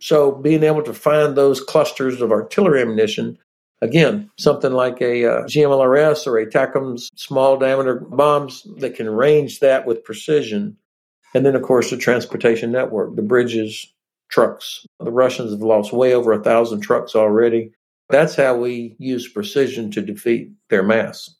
[0.00, 3.38] So, being able to find those clusters of artillery ammunition,
[3.82, 9.60] again, something like a uh, GMLRS or a ATACMS small diameter bombs that can range
[9.60, 10.76] that with precision.
[11.34, 13.92] And then, of course, the transportation network, the bridges,
[14.28, 14.86] trucks.
[15.00, 17.72] The Russians have lost way over a thousand trucks already.
[18.10, 21.34] That's how we use precision to defeat their mass.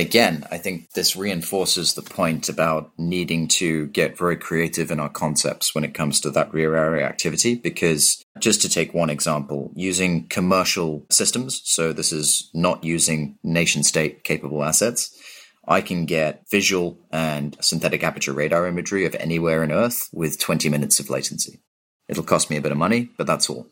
[0.00, 5.10] Again, I think this reinforces the point about needing to get very creative in our
[5.10, 7.54] concepts when it comes to that rear area activity.
[7.54, 13.82] Because, just to take one example, using commercial systems, so this is not using nation
[13.82, 15.14] state capable assets,
[15.68, 20.70] I can get visual and synthetic aperture radar imagery of anywhere on Earth with 20
[20.70, 21.60] minutes of latency.
[22.08, 23.66] It'll cost me a bit of money, but that's all.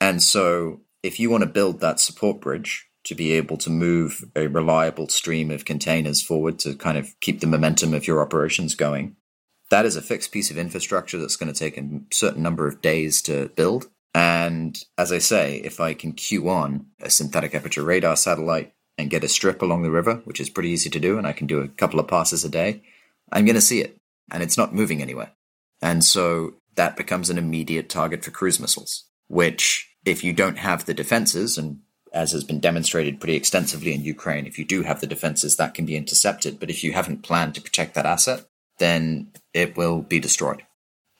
[0.00, 4.24] And so, if you want to build that support bridge to be able to move
[4.36, 8.74] a reliable stream of containers forward to kind of keep the momentum of your operations
[8.74, 9.16] going,
[9.70, 12.82] that is a fixed piece of infrastructure that's going to take a certain number of
[12.82, 13.88] days to build.
[14.14, 19.10] And as I say, if I can cue on a synthetic aperture radar satellite and
[19.10, 21.46] get a strip along the river, which is pretty easy to do, and I can
[21.46, 22.82] do a couple of passes a day,
[23.32, 23.96] I'm going to see it.
[24.30, 25.32] And it's not moving anywhere.
[25.80, 30.84] And so that becomes an immediate target for cruise missiles, which, if you don't have
[30.84, 31.80] the defenses, and
[32.12, 35.74] as has been demonstrated pretty extensively in Ukraine, if you do have the defenses, that
[35.74, 36.60] can be intercepted.
[36.60, 38.44] But if you haven't planned to protect that asset,
[38.78, 40.62] then it will be destroyed.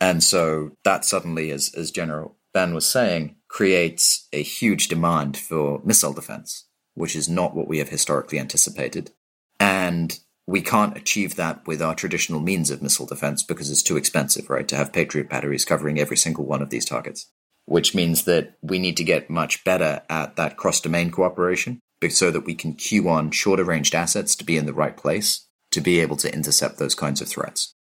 [0.00, 5.80] And so that suddenly, as, as General Ben was saying, creates a huge demand for
[5.84, 9.10] missile defense which is not what we have historically anticipated.
[9.58, 13.96] And we can't achieve that with our traditional means of missile defense because it's too
[13.96, 14.66] expensive, right?
[14.68, 17.30] To have Patriot batteries covering every single one of these targets.
[17.66, 22.30] Which means that we need to get much better at that cross domain cooperation so
[22.32, 25.80] that we can cue on shorter ranged assets to be in the right place to
[25.80, 27.74] be able to intercept those kinds of threats.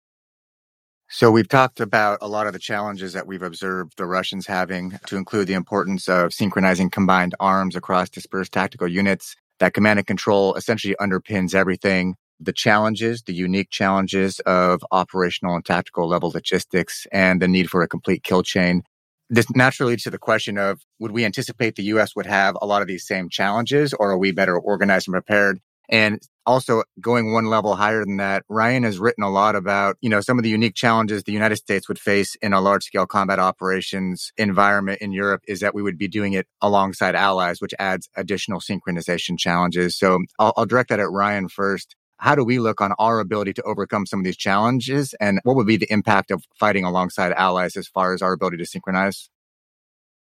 [1.08, 4.98] So we've talked about a lot of the challenges that we've observed the Russians having
[5.06, 9.34] to include the importance of synchronizing combined arms across dispersed tactical units.
[9.58, 12.14] That command and control essentially underpins everything.
[12.38, 17.82] The challenges, the unique challenges of operational and tactical level logistics and the need for
[17.82, 18.84] a complete kill chain.
[19.32, 22.66] This naturally leads to the question of would we anticipate the US would have a
[22.66, 25.60] lot of these same challenges or are we better organized and prepared?
[25.88, 30.08] And also going one level higher than that, Ryan has written a lot about, you
[30.08, 33.06] know, some of the unique challenges the United States would face in a large scale
[33.06, 37.74] combat operations environment in Europe is that we would be doing it alongside allies, which
[37.78, 39.96] adds additional synchronization challenges.
[39.96, 41.94] So I'll, I'll direct that at Ryan first.
[42.20, 45.14] How do we look on our ability to overcome some of these challenges?
[45.14, 48.58] And what would be the impact of fighting alongside allies as far as our ability
[48.58, 49.30] to synchronize?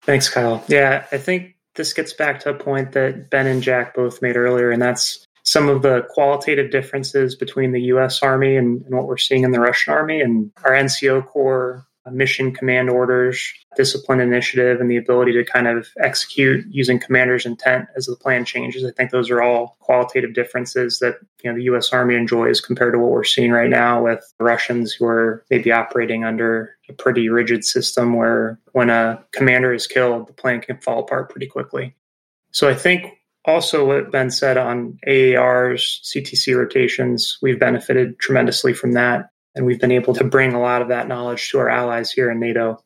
[0.03, 0.63] Thanks, Kyle.
[0.69, 4.37] Yeah, I think this gets back to a point that Ben and Jack both made
[4.37, 9.07] earlier, and that's some of the qualitative differences between the US Army and, and what
[9.07, 14.21] we're seeing in the Russian Army and our NCO Corps Uh, mission command orders, discipline
[14.21, 18.85] initiative, and the ability to kind of execute using commander's intent as the plan changes.
[18.85, 21.93] I think those are all qualitative differences that you know the U.S.
[21.93, 26.25] Army enjoys compared to what we're seeing right now with Russians who are maybe operating
[26.25, 31.01] under a pretty rigid system where when a commander is killed, the plan can fall
[31.01, 31.95] apart pretty quickly.
[32.51, 33.07] So I think
[33.45, 39.31] also what Ben said on AAR's CTC rotations, we've benefited tremendously from that.
[39.55, 42.31] And we've been able to bring a lot of that knowledge to our allies here
[42.31, 42.79] in NATO.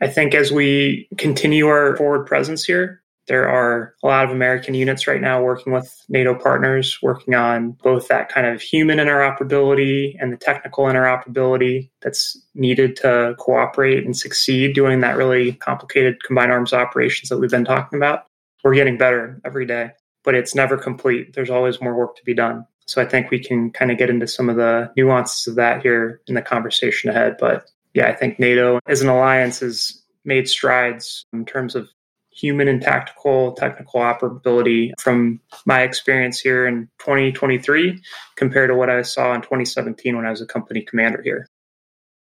[0.00, 4.74] I think as we continue our forward presence here, there are a lot of American
[4.74, 10.16] units right now working with NATO partners, working on both that kind of human interoperability
[10.18, 16.50] and the technical interoperability that's needed to cooperate and succeed doing that really complicated combined
[16.50, 18.26] arms operations that we've been talking about.
[18.64, 19.90] We're getting better every day,
[20.24, 21.32] but it's never complete.
[21.32, 22.66] There's always more work to be done.
[22.86, 25.82] So I think we can kind of get into some of the nuances of that
[25.82, 27.36] here in the conversation ahead.
[27.38, 31.88] But yeah, I think NATO as an alliance has made strides in terms of
[32.30, 38.00] human and tactical technical operability from my experience here in 2023
[38.36, 41.46] compared to what I saw in 2017 when I was a company commander here.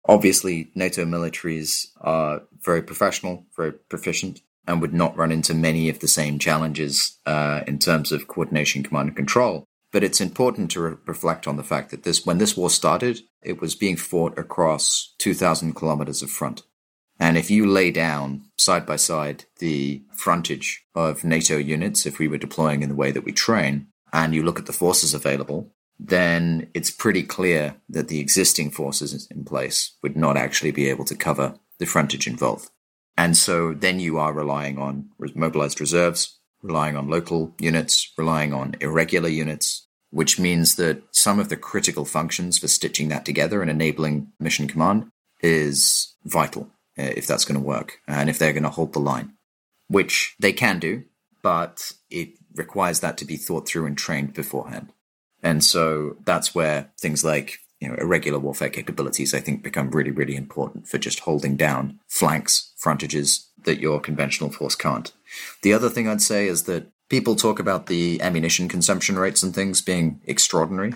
[0.09, 6.01] Obviously, NATO militaries are very professional, very proficient, and would not run into many of
[6.01, 9.65] the same challenges uh, in terms of coordination, command, and control.
[9.93, 13.21] But it's important to re- reflect on the fact that this, when this war started,
[13.43, 16.63] it was being fought across 2,000 kilometers of front.
[17.21, 22.27] And if you lay down side by side the frontage of NATO units, if we
[22.27, 25.73] were deploying in the way that we train, and you look at the forces available,
[25.99, 31.05] then it's pretty clear that the existing forces in place would not actually be able
[31.05, 32.71] to cover the frontage involved.
[33.17, 38.77] And so then you are relying on mobilized reserves, relying on local units, relying on
[38.81, 43.71] irregular units, which means that some of the critical functions for stitching that together and
[43.71, 48.63] enabling mission command is vital uh, if that's going to work and if they're going
[48.63, 49.33] to hold the line,
[49.89, 51.05] which they can do,
[51.43, 54.93] but it requires that to be thought through and trained beforehand.
[55.43, 60.13] And so that's where things like you know, irregular warfare capabilities, I think, become really,
[60.13, 65.11] really important for just holding down flanks, frontages that your conventional force can't.
[65.63, 69.55] The other thing I'd say is that people talk about the ammunition consumption rates and
[69.55, 70.95] things being extraordinary.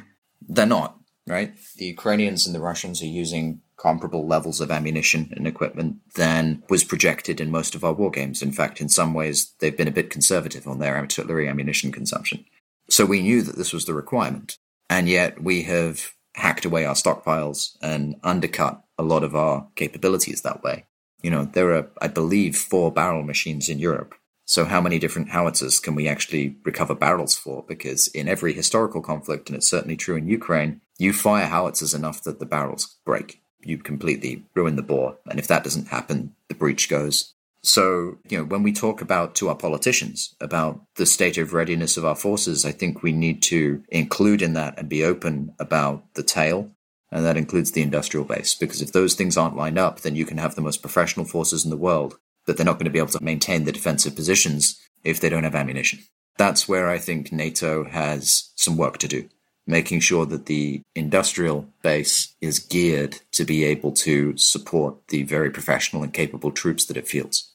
[0.48, 1.54] They're not, right?
[1.76, 6.84] The Ukrainians and the Russians are using comparable levels of ammunition and equipment than was
[6.84, 8.42] projected in most of our war games.
[8.42, 12.44] In fact, in some ways, they've been a bit conservative on their artillery ammunition consumption.
[12.88, 14.56] So we knew that this was the requirement.
[14.88, 20.42] And yet we have hacked away our stockpiles and undercut a lot of our capabilities
[20.42, 20.86] that way.
[21.22, 24.14] You know, there are, I believe, four barrel machines in Europe.
[24.48, 27.64] So, how many different howitzers can we actually recover barrels for?
[27.66, 32.22] Because in every historical conflict, and it's certainly true in Ukraine, you fire howitzers enough
[32.22, 33.42] that the barrels break.
[33.60, 35.18] You completely ruin the bore.
[35.28, 37.34] And if that doesn't happen, the breach goes.
[37.62, 41.96] So, you know, when we talk about to our politicians about the state of readiness
[41.96, 46.04] of our forces, I think we need to include in that and be open about
[46.14, 46.70] the tail
[47.10, 48.54] and that includes the industrial base.
[48.54, 51.64] Because if those things aren't lined up, then you can have the most professional forces
[51.64, 54.80] in the world, but they're not going to be able to maintain the defensive positions
[55.04, 56.00] if they don't have ammunition.
[56.38, 59.28] That's where I think NATO has some work to do,
[59.66, 65.50] making sure that the industrial base is geared to be able to support the very
[65.50, 67.52] professional and capable troops that it fields.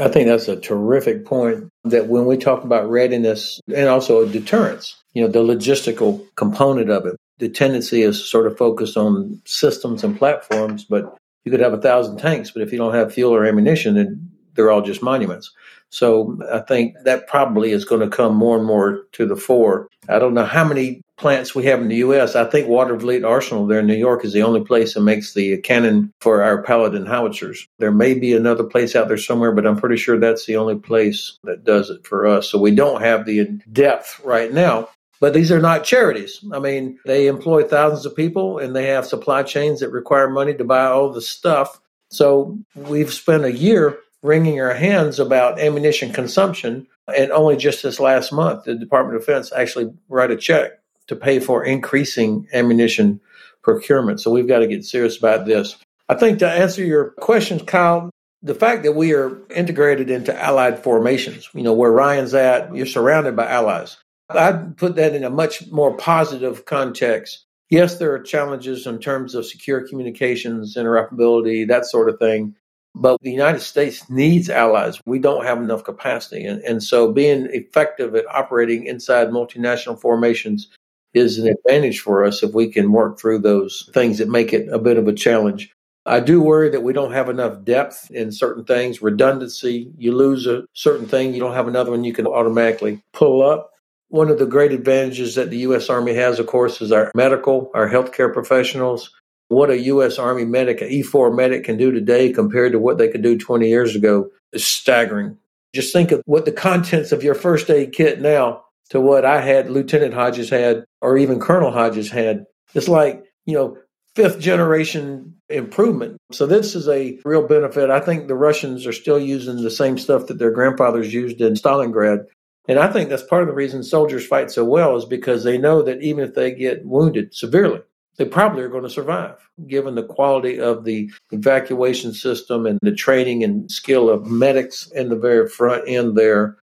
[0.00, 4.94] I think that's a terrific point that when we talk about readiness and also deterrence,
[5.12, 10.04] you know, the logistical component of it, the tendency is sort of focused on systems
[10.04, 11.16] and platforms, but
[11.48, 14.30] you could have a thousand tanks, but if you don't have fuel or ammunition, then
[14.52, 15.50] they're all just monuments.
[15.88, 19.88] So I think that probably is going to come more and more to the fore.
[20.10, 22.36] I don't know how many plants we have in the U.S.
[22.36, 25.32] I think Water Watervliet Arsenal there in New York is the only place that makes
[25.32, 27.66] the cannon for our Paladin howitzers.
[27.78, 30.76] There may be another place out there somewhere, but I'm pretty sure that's the only
[30.76, 32.50] place that does it for us.
[32.50, 34.90] So we don't have the depth right now.
[35.20, 36.44] But these are not charities.
[36.52, 40.54] I mean, they employ thousands of people and they have supply chains that require money
[40.54, 41.80] to buy all the stuff.
[42.10, 46.86] So we've spent a year wringing our hands about ammunition consumption.
[47.16, 50.72] And only just this last month, the Department of Defense actually write a check
[51.06, 53.20] to pay for increasing ammunition
[53.62, 54.20] procurement.
[54.20, 55.76] So we've got to get serious about this.
[56.08, 58.10] I think to answer your questions, Kyle,
[58.42, 62.86] the fact that we are integrated into allied formations, you know, where Ryan's at, you're
[62.86, 63.96] surrounded by allies.
[64.30, 67.44] I'd put that in a much more positive context.
[67.70, 72.54] Yes, there are challenges in terms of secure communications, interoperability, that sort of thing.
[72.94, 75.00] But the United States needs allies.
[75.06, 76.44] We don't have enough capacity.
[76.44, 80.68] And, and so being effective at operating inside multinational formations
[81.14, 84.68] is an advantage for us if we can work through those things that make it
[84.68, 85.70] a bit of a challenge.
[86.06, 89.92] I do worry that we don't have enough depth in certain things, redundancy.
[89.98, 93.70] You lose a certain thing, you don't have another one you can automatically pull up.
[94.08, 95.90] One of the great advantages that the U.S.
[95.90, 99.10] Army has, of course, is our medical, our healthcare professionals.
[99.48, 100.18] What a U.S.
[100.18, 103.68] Army medic, an E4 medic can do today compared to what they could do 20
[103.68, 105.36] years ago is staggering.
[105.74, 109.42] Just think of what the contents of your first aid kit now to what I
[109.42, 112.44] had, Lieutenant Hodges had, or even Colonel Hodges had.
[112.74, 113.76] It's like, you know,
[114.14, 116.16] fifth generation improvement.
[116.32, 117.90] So this is a real benefit.
[117.90, 121.54] I think the Russians are still using the same stuff that their grandfathers used in
[121.54, 122.24] Stalingrad.
[122.68, 125.56] And I think that's part of the reason soldiers fight so well is because they
[125.56, 127.80] know that even if they get wounded severely,
[128.18, 132.92] they probably are going to survive, given the quality of the evacuation system and the
[132.92, 136.58] training and skill of medics in the very front end there.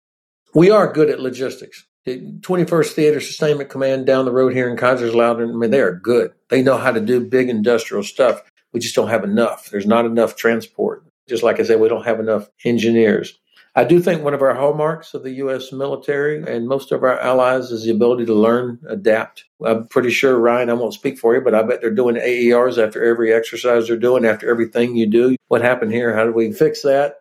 [0.54, 1.86] We are good at logistics.
[2.06, 5.96] The 21st Theater Sustainment Command down the road here in Kaiserslautern, I mean, they are
[5.96, 6.34] good.
[6.50, 8.44] They know how to do big industrial stuff.
[8.74, 9.72] We just don't have enough.
[9.72, 11.04] There's not enough transport.
[11.28, 13.40] Just like I said, we don't have enough engineers.
[13.78, 15.74] I do think one of our hallmarks of the U.S.
[15.74, 19.44] military and most of our allies is the ability to learn, adapt.
[19.66, 22.82] I'm pretty sure, Ryan, I won't speak for you, but I bet they're doing AARs
[22.82, 25.36] after every exercise they're doing, after everything you do.
[25.50, 26.16] What happened here?
[26.16, 27.16] How do we fix that?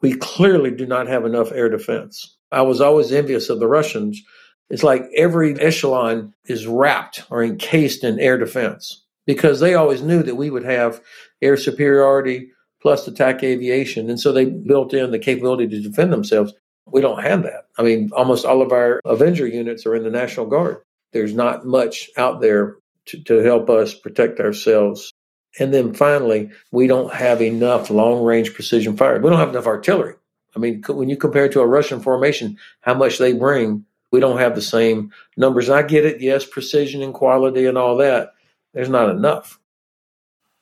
[0.00, 2.34] We clearly do not have enough air defense.
[2.50, 4.22] I was always envious of the Russians.
[4.70, 10.22] It's like every echelon is wrapped or encased in air defense because they always knew
[10.22, 11.02] that we would have
[11.42, 14.08] air superiority, plus attack aviation.
[14.08, 16.52] And so they built in the capability to defend themselves.
[16.86, 17.66] We don't have that.
[17.78, 20.78] I mean, almost all of our Avenger units are in the National Guard.
[21.12, 22.76] There's not much out there
[23.06, 25.12] to, to help us protect ourselves.
[25.58, 29.20] And then finally, we don't have enough long range precision fire.
[29.20, 30.14] We don't have enough artillery.
[30.56, 34.20] I mean, when you compare it to a Russian formation, how much they bring, we
[34.20, 35.70] don't have the same numbers.
[35.70, 36.20] I get it.
[36.20, 38.32] Yes, precision and quality and all that.
[38.74, 39.59] There's not enough.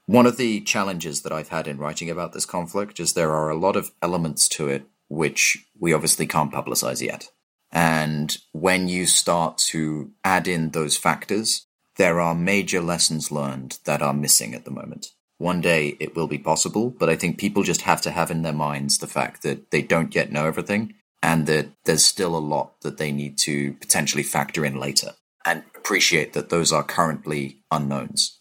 [0.09, 3.51] One of the challenges that I've had in writing about this conflict is there are
[3.51, 7.29] a lot of elements to it which we obviously can't publicize yet.
[7.71, 14.01] And when you start to add in those factors, there are major lessons learned that
[14.01, 15.09] are missing at the moment.
[15.37, 18.41] One day it will be possible, but I think people just have to have in
[18.41, 22.39] their minds the fact that they don't yet know everything and that there's still a
[22.39, 25.11] lot that they need to potentially factor in later
[25.45, 28.38] and appreciate that those are currently unknowns.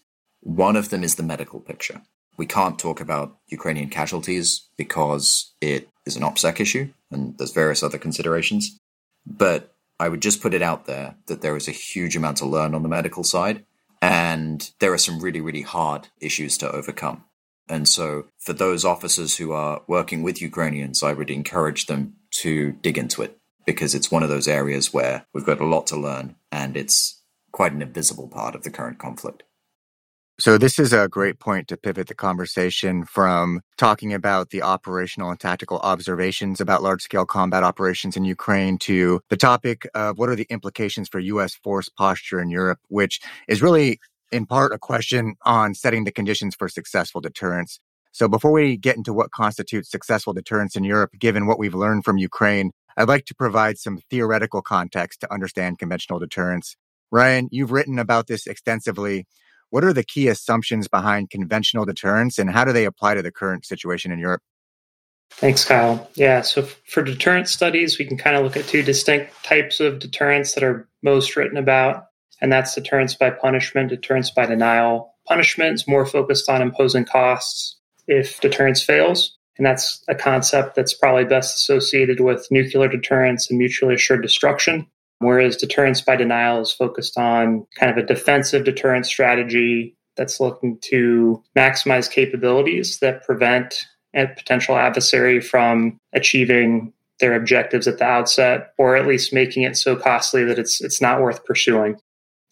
[0.48, 2.02] One of them is the medical picture.
[2.38, 7.84] We can't talk about Ukrainian casualties because it is an OPSEC issue and there's various
[7.84, 8.80] other considerations.
[9.26, 12.46] But I would just put it out there that there is a huge amount to
[12.46, 13.66] learn on the medical side
[14.02, 17.26] and there are some really, really hard issues to overcome.
[17.68, 22.72] And so, for those officers who are working with Ukrainians, I would encourage them to
[22.72, 25.98] dig into it because it's one of those areas where we've got a lot to
[25.98, 27.22] learn and it's
[27.52, 29.44] quite an invisible part of the current conflict.
[30.40, 35.32] So this is a great point to pivot the conversation from talking about the operational
[35.32, 40.30] and tactical observations about large scale combat operations in Ukraine to the topic of what
[40.30, 41.56] are the implications for U.S.
[41.56, 44.00] force posture in Europe, which is really
[44.32, 47.80] in part a question on setting the conditions for successful deterrence.
[48.12, 52.06] So before we get into what constitutes successful deterrence in Europe, given what we've learned
[52.06, 56.76] from Ukraine, I'd like to provide some theoretical context to understand conventional deterrence.
[57.12, 59.26] Ryan, you've written about this extensively.
[59.70, 63.32] What are the key assumptions behind conventional deterrence and how do they apply to the
[63.32, 64.42] current situation in Europe?
[65.32, 66.10] Thanks, Kyle.
[66.16, 70.00] Yeah, so for deterrence studies, we can kind of look at two distinct types of
[70.00, 72.06] deterrence that are most written about,
[72.42, 75.14] and that's deterrence by punishment, deterrence by denial.
[75.28, 80.94] Punishment is more focused on imposing costs if deterrence fails, and that's a concept that's
[80.94, 84.88] probably best associated with nuclear deterrence and mutually assured destruction.
[85.20, 90.78] Whereas deterrence by denial is focused on kind of a defensive deterrence strategy that's looking
[90.82, 98.74] to maximize capabilities that prevent a potential adversary from achieving their objectives at the outset,
[98.78, 102.00] or at least making it so costly that it's it's not worth pursuing.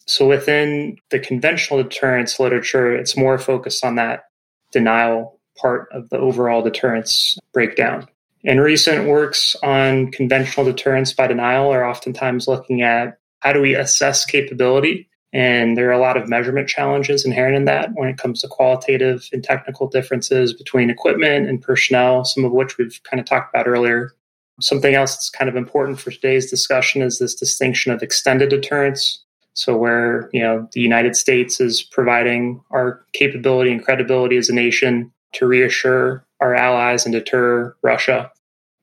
[0.06, 4.24] So within the conventional deterrence literature, it's more focused on that
[4.72, 8.06] denial part of the overall deterrence breakdown.
[8.46, 13.74] And recent works on conventional deterrence by denial are oftentimes looking at how do we
[13.74, 15.08] assess capability.
[15.32, 18.48] And there are a lot of measurement challenges inherent in that when it comes to
[18.48, 23.52] qualitative and technical differences between equipment and personnel, some of which we've kind of talked
[23.52, 24.12] about earlier.
[24.60, 29.24] Something else that's kind of important for today's discussion is this distinction of extended deterrence.
[29.54, 34.54] So where, you know, the United States is providing our capability and credibility as a
[34.54, 38.30] nation to reassure our allies and deter Russia.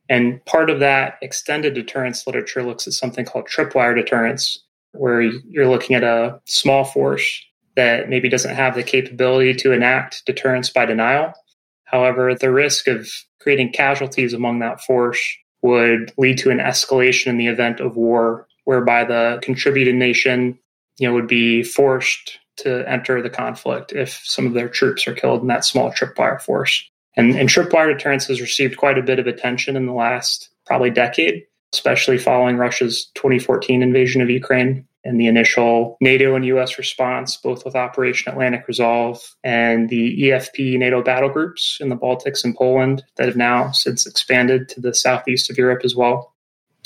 [0.10, 5.70] And part of that extended deterrence literature looks at something called tripwire deterrence, where you're
[5.70, 7.44] looking at a small force
[7.76, 11.34] that maybe doesn't have the capability to enact deterrence by denial.
[11.86, 15.22] However, the risk of creating casualties among that force
[15.62, 20.60] would lead to an escalation in the event of war, whereby the contributing nation
[21.00, 25.14] you know, would be forced to enter the conflict if some of their troops are
[25.14, 26.88] killed in that small tripwire force.
[27.16, 30.90] And, and tripwire deterrence has received quite a bit of attention in the last probably
[30.90, 31.44] decade,
[31.74, 37.66] especially following Russia's 2014 invasion of Ukraine and the initial NATO and US response, both
[37.66, 43.04] with Operation Atlantic Resolve and the EFP NATO battle groups in the Baltics and Poland
[43.18, 46.34] that have now since expanded to the southeast of Europe as well.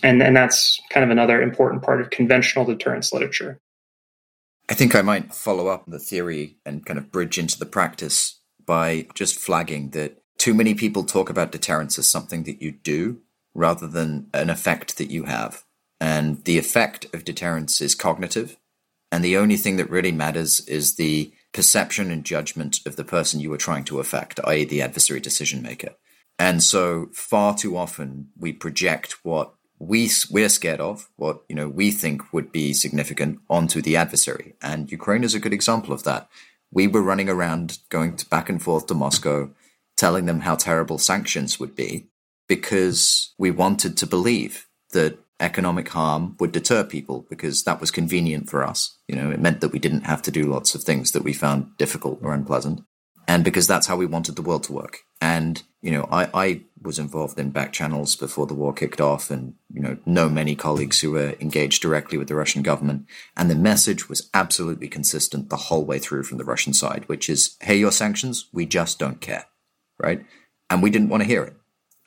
[0.03, 3.59] And, and that's kind of another important part of conventional deterrence literature.
[4.69, 8.36] I think I might follow up the theory and kind of bridge into the practice
[8.67, 13.21] by just flagging that too many people talk about deterrence as something that you do
[13.55, 15.63] rather than an effect that you have.
[15.99, 18.57] And the effect of deterrence is cognitive.
[19.11, 23.39] And the only thing that really matters is the perception and judgment of the person
[23.39, 25.95] you are trying to affect, i.e., the adversary decision maker.
[26.37, 31.67] And so, far too often, we project what we we're scared of, what you know
[31.67, 34.53] we think would be significant, onto the adversary.
[34.61, 36.29] And Ukraine is a good example of that.
[36.71, 39.49] We were running around, going back and forth to Moscow,
[39.95, 42.07] telling them how terrible sanctions would be,
[42.47, 48.49] because we wanted to believe that economic harm would deter people because that was convenient
[48.49, 48.97] for us.
[49.07, 51.33] You know, it meant that we didn't have to do lots of things that we
[51.33, 52.81] found difficult or unpleasant.
[53.27, 54.99] And because that's how we wanted the world to work.
[55.19, 59.29] And, you know, I, I was involved in back channels before the war kicked off
[59.29, 63.05] and, you know, know many colleagues who were engaged directly with the Russian government.
[63.35, 67.29] And the message was absolutely consistent the whole way through from the Russian side, which
[67.29, 69.45] is, hey, your sanctions, we just don't care.
[69.99, 70.25] Right.
[70.69, 71.55] And we didn't want to hear it.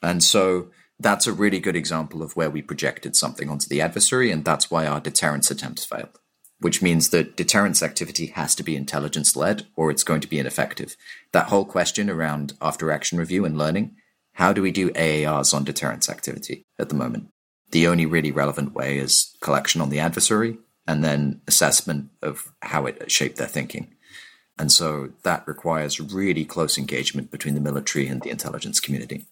[0.02, 4.30] And so that's a really good example of where we projected something onto the adversary,
[4.30, 6.18] and that's why our deterrence attempts failed.
[6.60, 10.38] Which means that deterrence activity has to be intelligence led or it's going to be
[10.38, 10.94] ineffective.
[11.32, 13.96] That whole question around after action review and learning
[14.34, 17.28] how do we do AARs on deterrence activity at the moment?
[17.70, 22.86] The only really relevant way is collection on the adversary and then assessment of how
[22.86, 23.94] it shaped their thinking.
[24.58, 29.26] And so that requires really close engagement between the military and the intelligence community.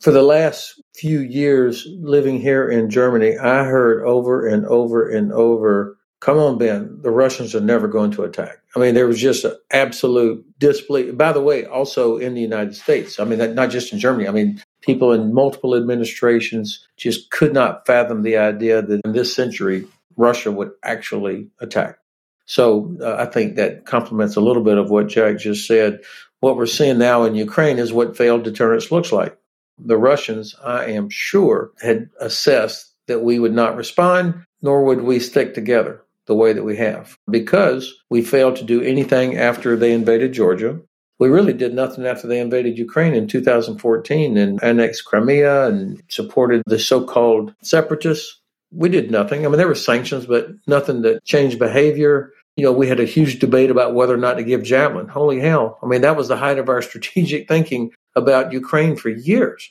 [0.00, 5.32] For the last few years living here in Germany, I heard over and over and
[5.32, 8.56] over, come on, Ben, the Russians are never going to attack.
[8.74, 11.18] I mean, there was just an absolute disbelief.
[11.18, 14.30] By the way, also in the United States, I mean, not just in Germany, I
[14.30, 19.86] mean, people in multiple administrations just could not fathom the idea that in this century,
[20.16, 21.98] Russia would actually attack.
[22.46, 26.00] So uh, I think that complements a little bit of what Jack just said.
[26.40, 29.36] What we're seeing now in Ukraine is what failed deterrence looks like
[29.76, 35.18] the Russians, I am sure, had assessed that we would not respond, nor would we
[35.18, 39.92] stick together the way that we have, because we failed to do anything after they
[39.92, 40.80] invaded Georgia.
[41.18, 46.62] We really did nothing after they invaded Ukraine in 2014 and annexed Crimea and supported
[46.66, 48.40] the so called separatists.
[48.72, 49.44] We did nothing.
[49.44, 52.32] I mean, there were sanctions, but nothing that changed behavior.
[52.56, 55.06] You know, we had a huge debate about whether or not to give javelin.
[55.06, 55.78] Holy hell.
[55.82, 59.70] I mean, that was the height of our strategic thinking about Ukraine for years.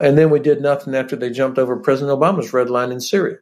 [0.00, 3.38] And then we did nothing after they jumped over President Obama's red line in Syria.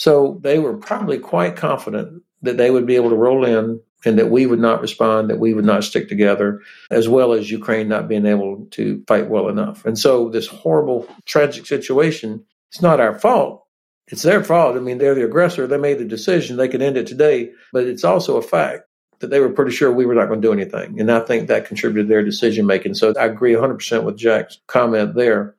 [0.00, 4.18] So they were probably quite confident that they would be able to roll in and
[4.18, 7.88] that we would not respond, that we would not stick together, as well as Ukraine
[7.88, 9.84] not being able to fight well enough.
[9.84, 13.66] And so this horrible, tragic situation, it's not our fault.
[14.08, 14.74] It's their fault.
[14.74, 15.66] I mean, they're the aggressor.
[15.66, 16.56] They made the decision.
[16.56, 18.84] They could end it today, but it's also a fact
[19.18, 20.98] that they were pretty sure we were not going to do anything.
[20.98, 22.94] And I think that contributed to their decision making.
[22.94, 25.56] So I agree 100% with Jack's comment there.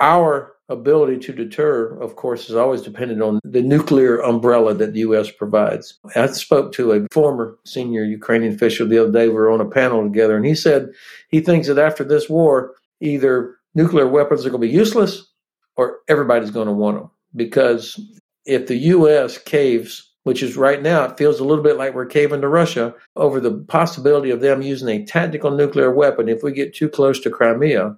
[0.00, 5.00] Our ability to deter, of course, is always dependent on the nuclear umbrella that the
[5.00, 5.30] U.S.
[5.30, 5.98] provides.
[6.14, 9.28] I spoke to a former senior Ukrainian official the other day.
[9.28, 10.90] We were on a panel together, and he said
[11.28, 15.30] he thinks that after this war, either nuclear weapons are going to be useless
[15.76, 17.10] or everybody's going to want them.
[17.34, 18.00] Because
[18.44, 19.38] if the U.S.
[19.38, 22.92] caves which is right now, it feels a little bit like we're caving to Russia
[23.14, 26.28] over the possibility of them using a tactical nuclear weapon.
[26.28, 27.96] If we get too close to Crimea,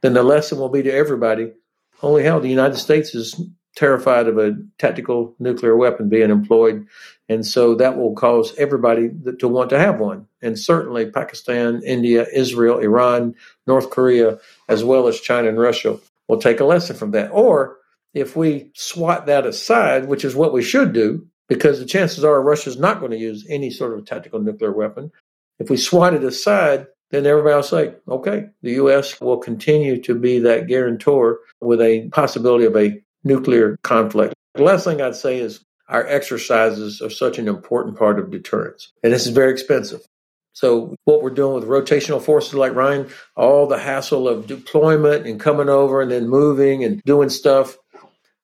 [0.00, 1.52] then the lesson will be to everybody
[2.00, 3.40] holy hell, the United States is
[3.76, 6.86] terrified of a tactical nuclear weapon being employed.
[7.28, 10.26] And so that will cause everybody to want to have one.
[10.42, 13.34] And certainly Pakistan, India, Israel, Iran,
[13.66, 14.38] North Korea,
[14.68, 17.30] as well as China and Russia will take a lesson from that.
[17.32, 17.76] Or
[18.14, 22.40] if we swat that aside, which is what we should do, because the chances are
[22.42, 25.12] Russia's not going to use any sort of tactical nuclear weapon.
[25.58, 29.20] If we swat it aside, then everybody will say, okay, the U.S.
[29.20, 34.34] will continue to be that guarantor with a possibility of a nuclear conflict.
[34.54, 38.92] The last thing I'd say is our exercises are such an important part of deterrence,
[39.02, 40.06] and this is very expensive.
[40.52, 45.38] So, what we're doing with rotational forces like Ryan, all the hassle of deployment and
[45.38, 47.76] coming over and then moving and doing stuff,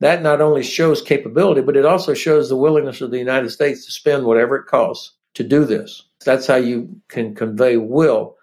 [0.01, 3.85] that not only shows capability, but it also shows the willingness of the United States
[3.87, 6.03] to spend whatever it costs to do this.
[6.25, 8.36] That's how you can convey will.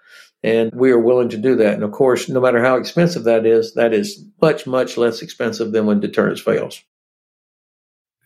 [0.44, 1.74] And we are willing to do that.
[1.74, 5.72] And of course, no matter how expensive that is, that is much, much less expensive
[5.72, 6.84] than when deterrence fails.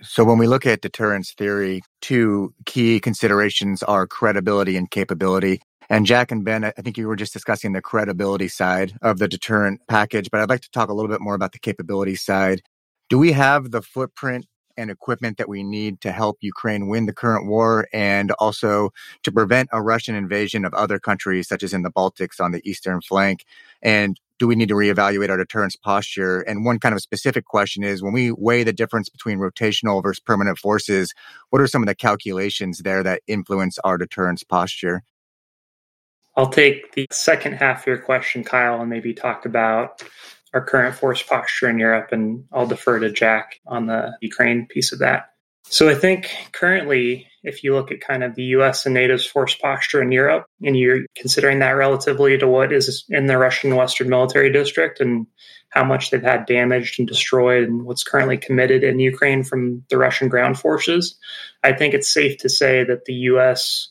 [0.02, 5.60] So, when we look at deterrence theory, two key considerations are credibility and capability.
[5.90, 9.28] And Jack and Ben, I think you were just discussing the credibility side of the
[9.28, 12.62] deterrent package, but I'd like to talk a little bit more about the capability side.
[13.10, 14.46] Do we have the footprint
[14.78, 18.92] and equipment that we need to help Ukraine win the current war and also
[19.24, 22.62] to prevent a Russian invasion of other countries, such as in the Baltics on the
[22.70, 23.46] eastern flank?
[23.82, 26.42] And do we need to reevaluate our deterrence posture?
[26.42, 30.20] And one kind of specific question is when we weigh the difference between rotational versus
[30.20, 31.14] permanent forces,
[31.50, 35.04] what are some of the calculations there that influence our deterrence posture?
[36.36, 40.04] I'll take the second half of your question, Kyle, and maybe talk about
[40.54, 44.92] our current force posture in Europe, and I'll defer to Jack on the Ukraine piece
[44.92, 45.30] of that.
[45.70, 49.54] So I think currently, if you look at kind of the US and NATO's force
[49.54, 54.10] posture in Europe, and you're considering that relatively to what is in the Russian Western
[54.10, 55.28] Military District and
[55.70, 59.98] how much they've had damaged and destroyed and what's currently committed in Ukraine from the
[59.98, 61.18] Russian ground forces,
[61.64, 63.90] I think it's safe to say that the US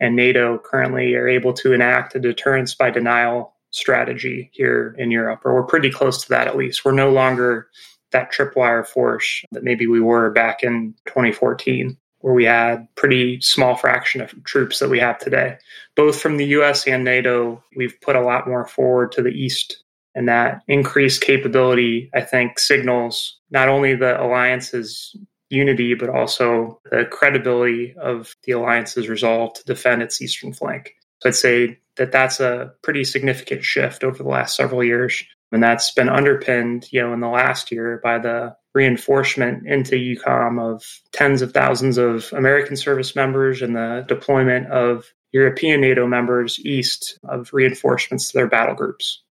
[0.00, 5.42] and NATO currently are able to enact a deterrence by denial strategy here in Europe,
[5.44, 6.84] or we're pretty close to that at least.
[6.84, 7.68] We're no longer
[8.12, 13.76] that tripwire force that maybe we were back in 2014, where we had pretty small
[13.76, 15.58] fraction of troops that we have today.
[15.94, 19.82] Both from the US and NATO, we've put a lot more forward to the east.
[20.14, 25.14] And that increased capability, I think, signals not only the alliance's
[25.50, 30.94] unity, but also the credibility of the alliance's resolve to defend its eastern flank.
[31.20, 35.22] So I'd say that that's a pretty significant shift over the last several years.
[35.52, 40.60] And that's been underpinned, you know, in the last year by the reinforcement into EUCOM
[40.60, 46.58] of tens of thousands of American service members and the deployment of European NATO members
[46.60, 49.22] east of reinforcements to their battle groups.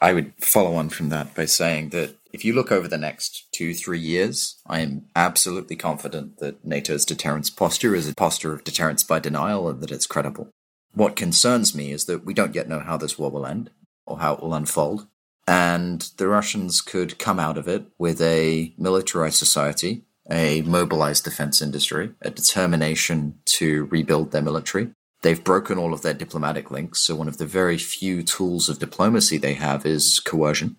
[0.00, 3.46] I would follow on from that by saying that if you look over the next
[3.52, 8.64] two, three years, I am absolutely confident that NATO's deterrence posture is a posture of
[8.64, 10.50] deterrence by denial and that it's credible.
[10.94, 13.70] What concerns me is that we don't yet know how this war will end
[14.06, 15.06] or how it will unfold.
[15.46, 21.60] And the Russians could come out of it with a militarized society, a mobilized defense
[21.60, 24.90] industry, a determination to rebuild their military.
[25.22, 28.78] They've broken all of their diplomatic links, so one of the very few tools of
[28.78, 30.76] diplomacy they have is coercion.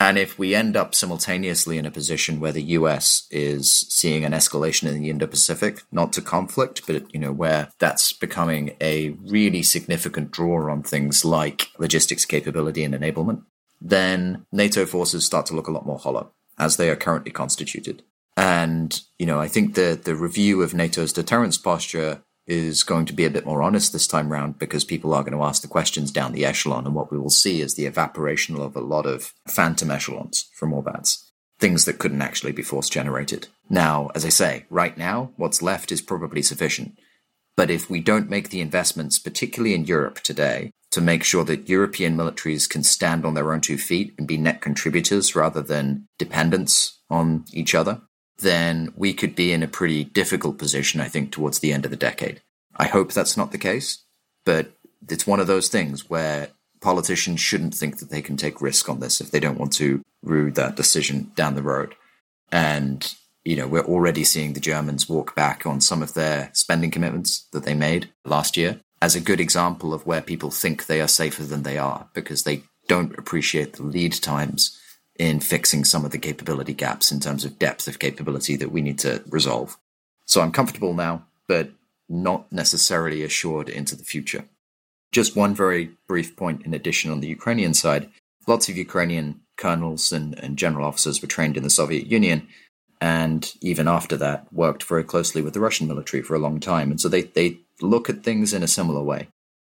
[0.00, 4.32] And if we end up simultaneously in a position where the US is seeing an
[4.32, 9.62] escalation in the Indo-Pacific, not to conflict, but you know where that's becoming a really
[9.62, 13.42] significant draw on things like logistics capability and enablement,
[13.80, 18.02] then NATO forces start to look a lot more hollow as they are currently constituted.
[18.36, 23.12] And you know, I think the the review of NATO's deterrence posture is going to
[23.12, 25.68] be a bit more honest this time round because people are going to ask the
[25.68, 26.86] questions down the echelon.
[26.86, 30.72] And what we will see is the evaporation of a lot of phantom echelons from
[30.72, 31.28] Orbats,
[31.58, 33.48] things that couldn't actually be force generated.
[33.68, 36.98] Now, as I say, right now, what's left is probably sufficient.
[37.54, 41.68] But if we don't make the investments, particularly in Europe today, to make sure that
[41.68, 46.06] European militaries can stand on their own two feet and be net contributors rather than
[46.18, 48.00] dependents on each other,
[48.38, 51.90] then we could be in a pretty difficult position, I think, towards the end of
[51.90, 52.40] the decade.
[52.76, 54.04] I hope that's not the case,
[54.44, 54.70] but
[55.08, 56.48] it's one of those things where
[56.80, 60.02] politicians shouldn't think that they can take risk on this if they don't want to
[60.22, 61.94] rue that decision down the road.
[62.52, 63.12] And,
[63.44, 67.46] you know, we're already seeing the Germans walk back on some of their spending commitments
[67.52, 71.08] that they made last year as a good example of where people think they are
[71.08, 74.80] safer than they are because they don't appreciate the lead times
[75.18, 78.80] in fixing some of the capability gaps in terms of depth of capability that we
[78.80, 79.76] need to resolve.
[80.24, 81.70] So I'm comfortable now, but
[82.08, 84.44] not necessarily assured into the future.
[85.10, 88.10] Just one very brief point in addition on the Ukrainian side.
[88.46, 92.46] Lots of Ukrainian colonels and, and general officers were trained in the Soviet Union,
[93.00, 96.90] and even after that, worked very closely with the Russian military for a long time.
[96.90, 99.28] And so they, they look at things in a similar way.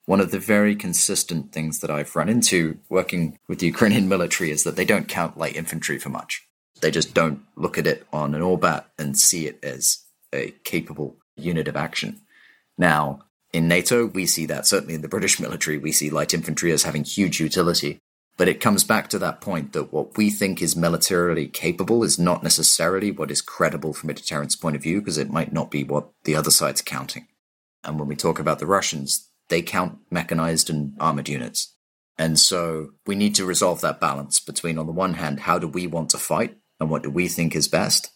[0.08, 4.50] One of the very consistent things that I've run into working with the Ukrainian military
[4.50, 6.48] is that they don't count light infantry for much.
[6.80, 11.18] They just don't look at it on an Orbat and see it as a capable
[11.36, 12.22] unit of action.
[12.78, 13.20] Now,
[13.52, 14.66] In NATO, we see that.
[14.66, 17.98] Certainly in the British military, we see light infantry as having huge utility.
[18.38, 22.18] But it comes back to that point that what we think is militarily capable is
[22.18, 25.70] not necessarily what is credible from a deterrence point of view, because it might not
[25.70, 27.26] be what the other side's counting.
[27.84, 31.74] And when we talk about the Russians, they count mechanized and armored units.
[32.18, 35.68] And so we need to resolve that balance between, on the one hand, how do
[35.68, 38.10] we want to fight and what do we think is best,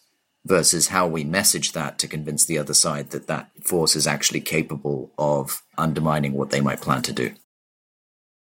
[0.45, 4.41] versus how we message that to convince the other side that that force is actually
[4.41, 7.31] capable of undermining what they might plan to do.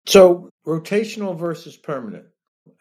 [0.06, 2.26] So, rotational versus permanent.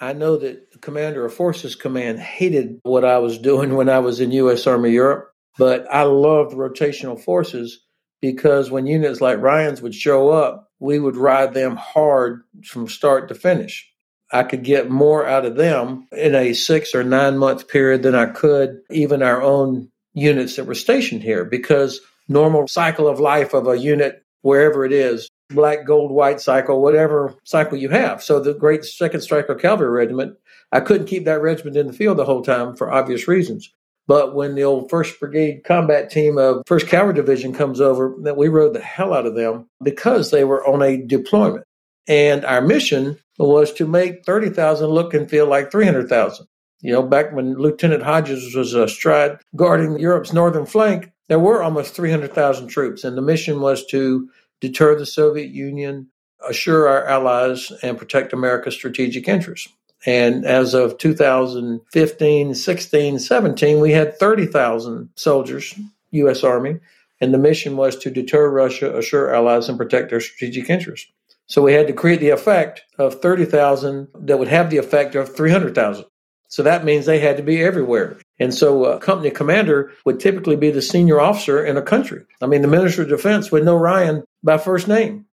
[0.01, 3.99] I know that the commander of forces command hated what I was doing when I
[3.99, 4.67] was in U.S.
[4.67, 7.81] Army Europe, but I loved rotational forces
[8.21, 13.29] because when units like Ryan's would show up, we would ride them hard from start
[13.29, 13.91] to finish.
[14.33, 18.15] I could get more out of them in a six or nine month period than
[18.15, 23.55] I could even our own units that were stationed here because normal cycle of life
[23.55, 28.23] of a unit wherever it is black, gold, white cycle, whatever cycle you have.
[28.23, 30.37] So the great Second Stryker Cavalry Regiment,
[30.73, 33.73] I couldn't keep that regiment in the field the whole time for obvious reasons.
[34.09, 38.39] But when the old First Brigade combat team of First Cavalry Division comes over, that
[38.39, 41.65] we rode the hell out of them because they were on a deployment.
[42.09, 46.47] And our mission was to make 30,000 look and feel like 300,000.
[46.81, 51.63] You know, back when Lieutenant Hodges was uh, astride guarding Europe's northern flank, there were
[51.63, 53.05] almost 300,000 troops.
[53.05, 54.31] And the mission was to
[54.61, 56.09] deter the Soviet Union,
[56.49, 59.71] assure our allies, and protect America's strategic interests.
[60.07, 65.75] And as of 2015, 16, 17, we had 30,000 soldiers,
[66.13, 66.45] U.S.
[66.45, 66.79] Army,
[67.21, 71.11] and the mission was to deter Russia, assure allies, and protect their strategic interests.
[71.47, 75.35] So we had to create the effect of 30,000 that would have the effect of
[75.35, 76.05] 300,000.
[76.49, 78.19] So that means they had to be everywhere.
[78.39, 82.25] And so a company commander would typically be the senior officer in a country.
[82.41, 85.27] I mean, the Minister of Defense would know Ryan by first name.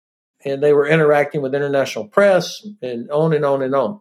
[0.44, 4.00] And they were interacting with international press and on and on and on.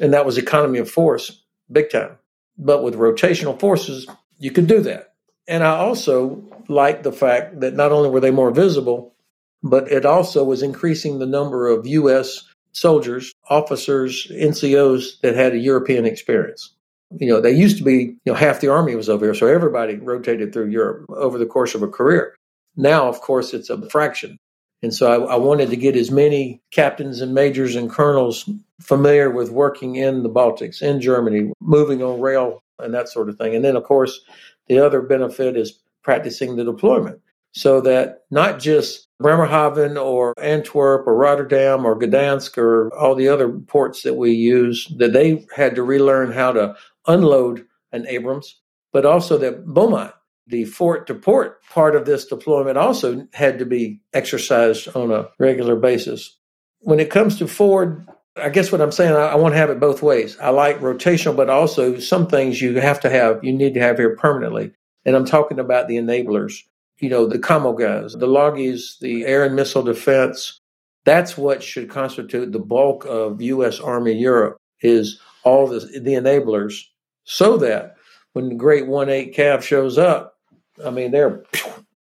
[0.00, 2.18] And that was economy of force, big time.
[2.56, 4.06] But with rotational forces,
[4.38, 5.14] you could do that.
[5.46, 9.14] And I also like the fact that not only were they more visible,
[9.62, 12.44] but it also was increasing the number of U.S.
[12.72, 16.74] soldiers, officers, NCOs that had a European experience.
[17.18, 19.46] You know, they used to be, you know, half the army was over here, so
[19.46, 22.36] everybody rotated through Europe over the course of a career.
[22.76, 24.36] Now, of course, it's a fraction.
[24.82, 28.48] And so I, I, wanted to get as many captains and majors and colonels
[28.80, 33.36] familiar with working in the Baltics, in Germany, moving on rail and that sort of
[33.36, 33.54] thing.
[33.56, 34.20] And then, of course,
[34.68, 37.20] the other benefit is practicing the deployment
[37.52, 43.48] so that not just Bremerhaven or Antwerp or Rotterdam or Gdansk or all the other
[43.48, 46.76] ports that we use, that they had to relearn how to
[47.06, 48.60] unload an Abrams,
[48.92, 50.12] but also that Beaumont,
[50.48, 55.28] the fort to port part of this deployment, also had to be exercised on a
[55.38, 56.36] regular basis.
[56.80, 59.70] When it comes to Ford, I guess what I'm saying, I, I want to have
[59.70, 60.38] it both ways.
[60.38, 63.98] I like rotational, but also some things you have to have, you need to have
[63.98, 64.72] here permanently.
[65.04, 66.62] And I'm talking about the enablers
[67.00, 70.60] you know, the commo guys, the loggies, the air and missile defense.
[71.04, 73.80] That's what should constitute the bulk of U.S.
[73.80, 76.82] Army Europe is all the, the enablers
[77.24, 77.96] so that
[78.32, 80.37] when the great 1-8 Cav shows up,
[80.84, 81.42] I mean, they're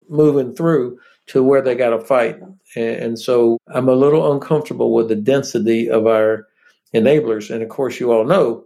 [0.08, 0.98] moving through
[1.28, 2.38] to where they got to fight.
[2.76, 6.46] And so I'm a little uncomfortable with the density of our
[6.94, 7.50] enablers.
[7.50, 8.64] And of course, you all know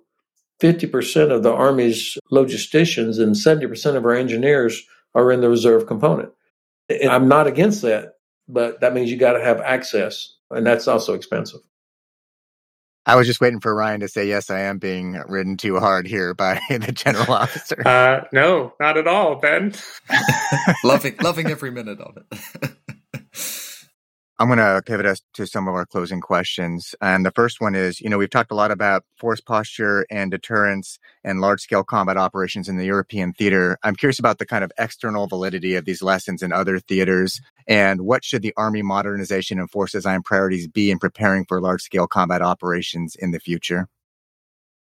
[0.60, 4.82] 50% of the Army's logisticians and 70% of our engineers
[5.14, 6.30] are in the reserve component.
[6.88, 8.14] And I'm not against that,
[8.48, 11.60] but that means you got to have access, and that's also expensive.
[13.06, 16.06] I was just waiting for Ryan to say, yes, I am being ridden too hard
[16.06, 17.82] here by the general officer.
[17.86, 19.74] Uh, no, not at all, Ben.
[20.84, 22.69] loving, loving every minute of it.
[24.40, 26.94] I'm going to pivot us to some of our closing questions.
[27.02, 30.30] And the first one is, you know, we've talked a lot about force posture and
[30.30, 33.76] deterrence and large scale combat operations in the European theater.
[33.82, 38.00] I'm curious about the kind of external validity of these lessons in other theaters and
[38.00, 42.06] what should the Army modernization and force design priorities be in preparing for large scale
[42.06, 43.88] combat operations in the future?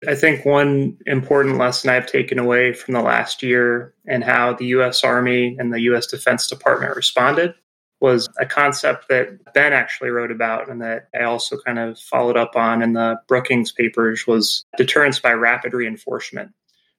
[0.07, 4.67] I think one important lesson I've taken away from the last year and how the
[4.67, 5.03] U.S.
[5.03, 6.07] Army and the U.S.
[6.07, 7.55] Defense Department responded
[8.03, 12.37] was a concept that Ben actually wrote about and that I also kind of followed
[12.37, 16.53] up on in the Brookings papers was deterrence by rapid reinforcement.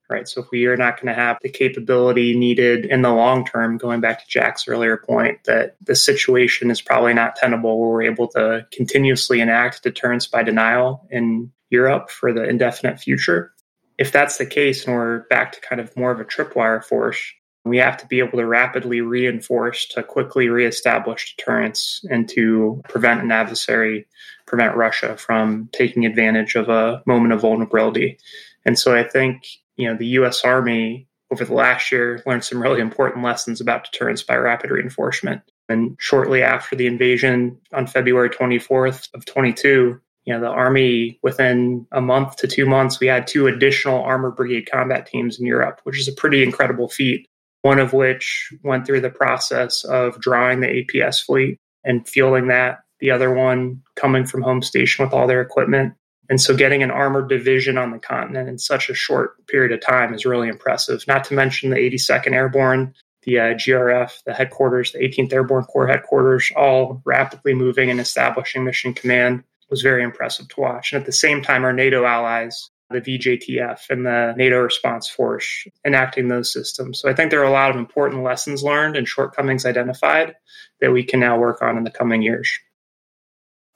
[0.09, 0.27] Right.
[0.27, 3.77] So if we are not going to have the capability needed in the long term,
[3.77, 8.03] going back to Jack's earlier point, that the situation is probably not tenable where we're
[8.03, 13.53] able to continuously enact deterrence by denial in Europe for the indefinite future.
[13.97, 17.33] If that's the case and we're back to kind of more of a tripwire force,
[17.65, 23.21] We have to be able to rapidly reinforce to quickly reestablish deterrence and to prevent
[23.21, 24.05] an adversary,
[24.45, 28.17] prevent Russia from taking advantage of a moment of vulnerability.
[28.65, 29.45] And so I think,
[29.77, 33.85] you know, the US Army over the last year learned some really important lessons about
[33.85, 35.41] deterrence by rapid reinforcement.
[35.69, 41.85] And shortly after the invasion on February 24th of 22, you know, the Army, within
[41.91, 45.81] a month to two months, we had two additional armored brigade combat teams in Europe,
[45.83, 47.27] which is a pretty incredible feat.
[47.63, 52.79] One of which went through the process of drawing the APS fleet and fueling that,
[52.99, 55.93] the other one coming from home station with all their equipment.
[56.29, 59.81] And so getting an armored division on the continent in such a short period of
[59.81, 61.03] time is really impressive.
[61.07, 62.93] Not to mention the 82nd Airborne,
[63.23, 68.63] the uh, GRF, the headquarters, the 18th Airborne Corps headquarters, all rapidly moving and establishing
[68.63, 70.93] mission command was very impressive to watch.
[70.93, 75.67] And at the same time, our NATO allies, the VJTF and the NATO response force,
[75.85, 76.99] enacting those systems.
[76.99, 80.35] So I think there are a lot of important lessons learned and shortcomings identified
[80.79, 82.49] that we can now work on in the coming years.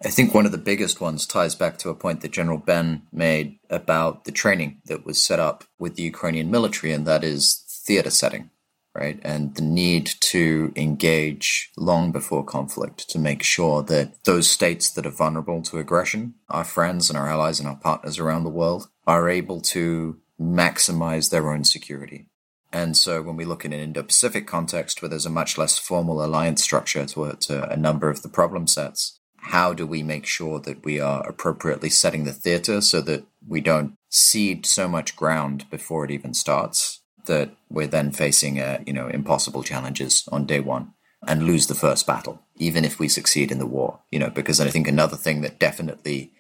[0.04, 3.02] I think one of the biggest ones ties back to a point that General Ben
[3.12, 7.64] made about the training that was set up with the Ukrainian military, and that is
[7.68, 8.52] theater setting
[8.98, 9.20] right?
[9.24, 15.06] And the need to engage long before conflict to make sure that those states that
[15.06, 18.90] are vulnerable to aggression, our friends and our allies and our partners around the world,
[19.06, 22.28] are able to maximize their own security.
[22.74, 25.78] And so when we look in an Indo Pacific context where there's a much less
[25.78, 30.26] formal alliance structure to, to a number of the problem sets, how do we make
[30.26, 35.16] sure that we are appropriately setting the theater so that we don't cede so much
[35.16, 40.46] ground before it even starts that we're then facing, uh, you know, impossible challenges on
[40.46, 40.94] day one
[41.28, 44.60] and lose the first battle, even if we succeed in the war, you know, because
[44.60, 46.32] I think another thing that definitely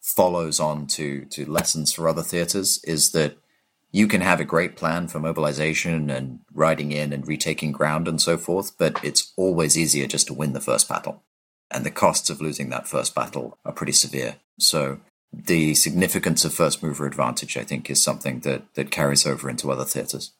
[0.00, 3.36] follows on to, to lessons for other theaters is that
[3.90, 8.20] you can have a great plan for mobilization and riding in and retaking ground and
[8.20, 11.22] so forth, but it's always easier just to win the first battle.
[11.70, 14.36] And the costs of losing that first battle are pretty severe.
[14.58, 15.00] So
[15.32, 19.70] the significance of first mover advantage, I think, is something that, that carries over into
[19.70, 20.32] other theaters.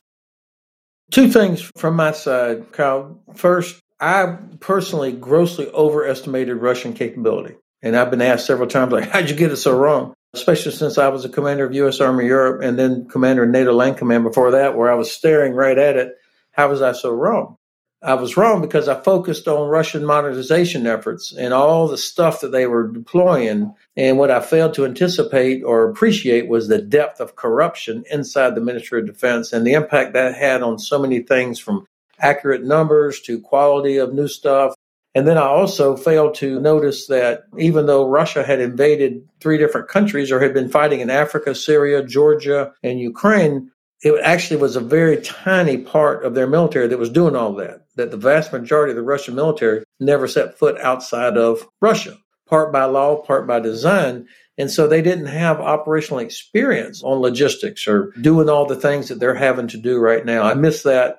[1.11, 3.19] Two things from my side, Kyle.
[3.35, 7.57] First, I personally grossly overestimated Russian capability.
[7.81, 10.15] And I've been asked several times, like, how'd you get it so wrong?
[10.35, 12.01] Especially since I was a commander of U.S.
[12.01, 15.55] Army Europe and then commander of NATO Land Command before that, where I was staring
[15.55, 16.17] right at it.
[16.53, 17.57] How was I so wrong?
[18.03, 22.53] I was wrong because I focused on Russian modernization efforts and all the stuff that
[22.53, 23.75] they were deploying.
[23.99, 28.61] And what I failed to anticipate or appreciate was the depth of corruption inside the
[28.61, 31.85] Ministry of Defense and the impact that had on so many things from
[32.21, 34.75] accurate numbers to quality of new stuff.
[35.17, 39.89] And then I also failed to notice that even though Russia had invaded three different
[39.89, 43.73] countries or had been fighting in Africa, Syria, Georgia, and Ukraine,
[44.03, 47.87] it actually was a very tiny part of their military that was doing all that.
[47.97, 52.17] That the vast majority of the Russian military never set foot outside of Russia,
[52.49, 54.29] part by law, part by design.
[54.57, 59.21] And so they didn't have operational experience on logistics or doing all the things that
[59.21, 60.43] they're having to do right now.
[60.43, 61.19] I miss that.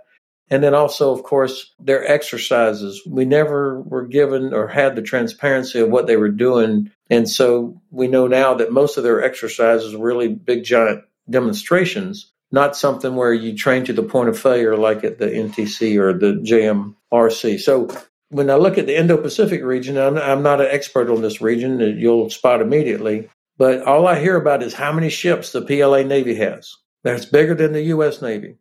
[0.51, 3.01] And then also, of course, their exercises.
[3.07, 6.91] We never were given or had the transparency of what they were doing.
[7.09, 12.32] And so we know now that most of their exercises were really big, giant demonstrations
[12.51, 16.13] not something where you train to the point of failure like at the NTC or
[16.13, 17.59] the JMRC.
[17.59, 17.89] So
[18.30, 21.41] when I look at the Indo Pacific region, I'm, I'm, not an expert on this
[21.41, 23.30] region, uh, you'll spot immediately.
[23.57, 26.77] But all I hear about is how many ships the PLA Navy has.
[27.03, 28.21] That's bigger than the U.S.
[28.21, 28.55] Navy.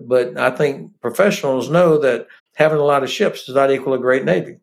[0.00, 3.98] But I think professionals know that having a lot of ships does not equal a
[3.98, 4.58] great Navy.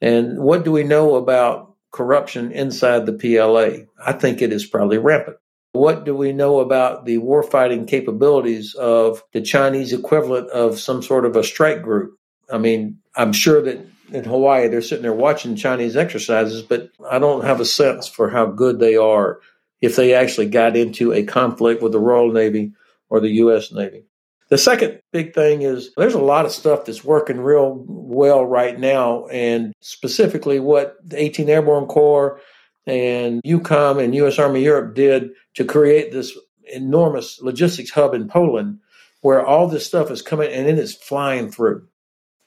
[0.00, 3.86] And what do we know about corruption inside the PLA?
[4.04, 5.38] I think it is probably rampant.
[5.72, 11.26] What do we know about the warfighting capabilities of the Chinese equivalent of some sort
[11.26, 12.16] of a strike group?
[12.50, 17.18] I mean, I'm sure that in Hawaii they're sitting there watching Chinese exercises, but I
[17.18, 19.40] don't have a sense for how good they are
[19.80, 22.72] if they actually got into a conflict with the Royal Navy
[23.08, 23.72] or the U.S.
[23.72, 24.04] Navy.
[24.48, 28.78] The second big thing is there's a lot of stuff that's working real well right
[28.78, 32.40] now, and specifically what the 18th Airborne Corps
[32.86, 34.38] and EUCOM and U.S.
[34.38, 36.38] Army Europe did to create this
[36.72, 38.78] enormous logistics hub in Poland
[39.22, 41.88] where all this stuff is coming and it is flying through.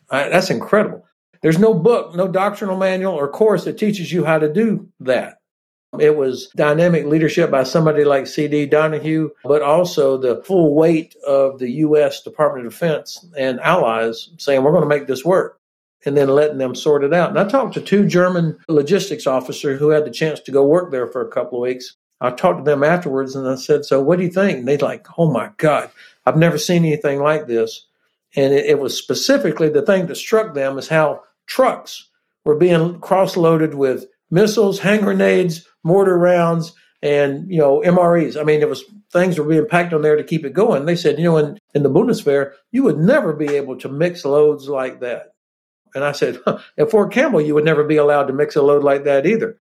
[0.10, 1.06] Right, that's incredible.
[1.42, 5.40] There's no book, no doctrinal manual or course that teaches you how to do that.
[5.98, 8.68] It was dynamic leadership by somebody like C.D.
[8.68, 12.22] Donahue, but also the full weight of the U.S.
[12.22, 15.60] Department of Defense and allies saying, we're going to make this work
[16.06, 17.30] and then letting them sort it out.
[17.30, 20.92] And I talked to two German logistics officers who had the chance to go work
[20.92, 21.96] there for a couple of weeks.
[22.22, 24.60] I talked to them afterwards and I said, So what do you think?
[24.60, 25.90] And they're like, Oh my God,
[26.26, 27.86] I've never seen anything like this.
[28.36, 32.10] And it, it was specifically the thing that struck them is how trucks
[32.46, 38.40] were being cross loaded with missiles, hand grenades, mortar rounds, and you know MREs.
[38.40, 40.86] I mean, it was things were being packed on there to keep it going.
[40.86, 44.24] They said, you know, in, in the Bundeswehr, you would never be able to mix
[44.24, 45.34] loads like that.
[45.96, 48.62] And I said, huh, at Fort Campbell, you would never be allowed to mix a
[48.62, 49.60] load like that either.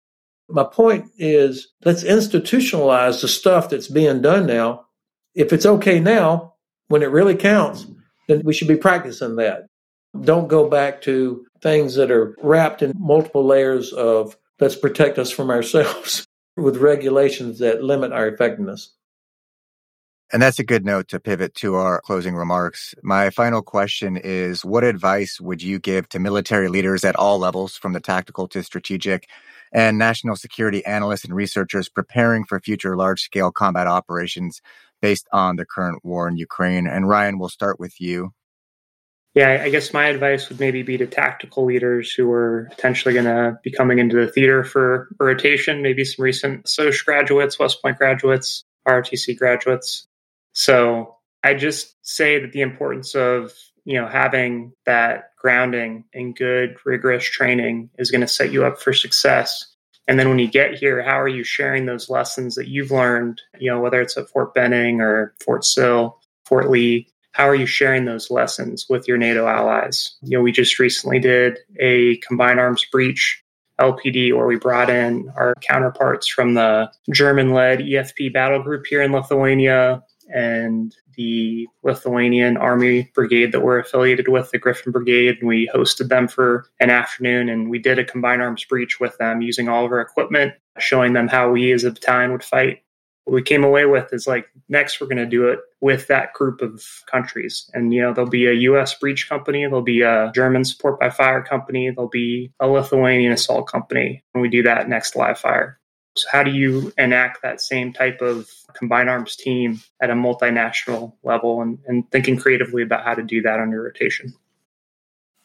[0.49, 4.87] My point is, let's institutionalize the stuff that's being done now.
[5.35, 6.55] If it's okay now,
[6.89, 7.87] when it really counts,
[8.29, 9.67] then we should be practicing that.
[10.23, 15.31] Don't go back to things that are wrapped in multiple layers of let's protect us
[15.31, 18.93] from ourselves with regulations that limit our effectiveness.
[20.33, 22.97] And that's a good note to pivot to our closing remarks.
[23.03, 27.77] My final question is What advice would you give to military leaders at all levels,
[27.77, 29.29] from the tactical to strategic,
[29.73, 34.61] and national security analysts and researchers preparing for future large scale combat operations
[35.01, 36.89] based on the current war in Ukraine?
[36.89, 38.33] And Ryan, we'll start with you.
[39.37, 43.27] Yeah, I guess my advice would maybe be to tactical leaders who are potentially going
[43.27, 47.99] to be coming into the theater for rotation, maybe some recent SOCH graduates, West Point
[47.99, 50.07] graduates, ROTC graduates.
[50.55, 53.53] So I just say that the importance of
[53.85, 58.81] you know having that grounding and good rigorous training is going to set you up
[58.81, 59.65] for success
[60.09, 63.41] and then when you get here how are you sharing those lessons that you've learned
[63.59, 67.07] you know whether it's at fort benning or fort sill fort lee
[67.37, 71.19] how are you sharing those lessons with your nato allies you know we just recently
[71.19, 73.43] did a combined arms breach
[73.81, 79.03] lpd where we brought in our counterparts from the german led efp battle group here
[79.03, 80.03] in lithuania
[80.35, 85.39] and the Lithuanian Army Brigade that we're affiliated with, the Griffin Brigade.
[85.41, 89.17] And we hosted them for an afternoon and we did a combined arms breach with
[89.19, 92.83] them using all of our equipment, showing them how we as a battalion would fight.
[93.27, 96.33] What we came away with is like, next we're going to do it with that
[96.33, 97.69] group of countries.
[97.75, 101.11] And, you know, there'll be a US breach company, there'll be a German support by
[101.11, 104.23] fire company, there'll be a Lithuanian assault company.
[104.33, 105.81] And we do that next live fire.
[106.17, 111.15] So how do you enact that same type of combined arms team at a multinational
[111.25, 114.35] level and, and thinking creatively about how to do that under rotation?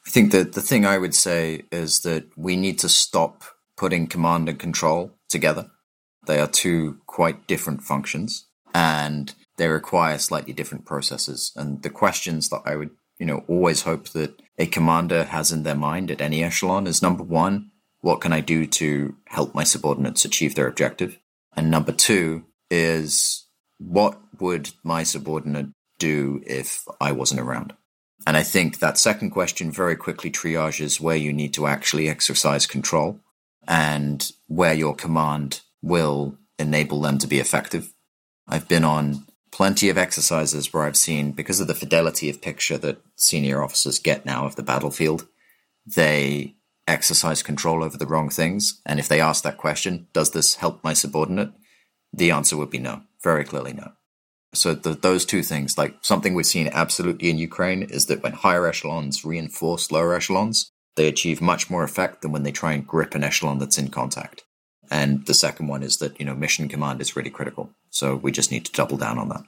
[0.05, 3.43] I think that the thing I would say is that we need to stop
[3.75, 5.71] putting command and control together.
[6.27, 11.51] They are two quite different functions and they require slightly different processes.
[11.55, 15.63] And the questions that I would, you know, always hope that a commander has in
[15.63, 19.63] their mind at any echelon is number one, what can I do to help my
[19.63, 21.19] subordinates achieve their objective?
[21.55, 23.45] And number two is
[23.77, 25.67] what would my subordinate
[25.99, 27.73] do if I wasn't around?
[28.25, 32.67] And I think that second question very quickly triages where you need to actually exercise
[32.67, 33.19] control
[33.67, 37.93] and where your command will enable them to be effective.
[38.47, 42.77] I've been on plenty of exercises where I've seen, because of the fidelity of picture
[42.79, 45.27] that senior officers get now of the battlefield,
[45.85, 46.55] they
[46.87, 48.81] exercise control over the wrong things?
[48.85, 51.51] And if they ask that question, does this help my subordinate?
[52.13, 53.93] The answer would be no, very clearly no.
[54.53, 58.33] So the, those two things, like something we've seen absolutely in Ukraine, is that when
[58.33, 62.85] higher echelons reinforce lower echelons, they achieve much more effect than when they try and
[62.85, 64.43] grip an echelon that's in contact.
[64.91, 67.71] And the second one is that you know mission command is really critical.
[67.89, 69.43] So we just need to double down on that.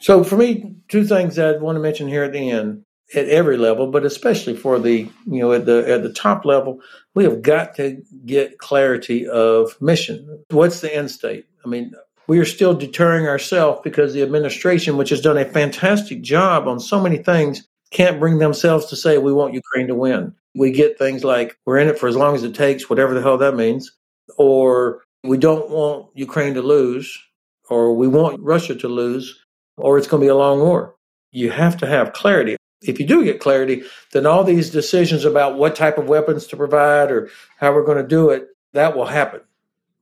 [0.00, 2.84] So for me, two things I want to mention here at the end
[3.14, 6.80] at every level, but especially for the you know at the at the top level,
[7.14, 10.42] we have got to get clarity of mission.
[10.50, 11.44] What's the end state?
[11.62, 11.92] I mean,
[12.26, 16.80] we are still deterring ourselves because the administration, which has done a fantastic job on
[16.80, 20.34] so many things, can't bring themselves to say we want Ukraine to win.
[20.54, 23.20] We get things like we're in it for as long as it takes, whatever the
[23.20, 23.92] hell that means,
[24.36, 27.16] or we don't want Ukraine to lose,
[27.68, 29.44] or we want Russia to lose,
[29.76, 30.94] or it's going to be a long war.
[31.32, 35.58] You have to have clarity if you do get clarity, then all these decisions about
[35.58, 37.28] what type of weapons to provide or
[37.58, 39.40] how we're going to do it, that will happen.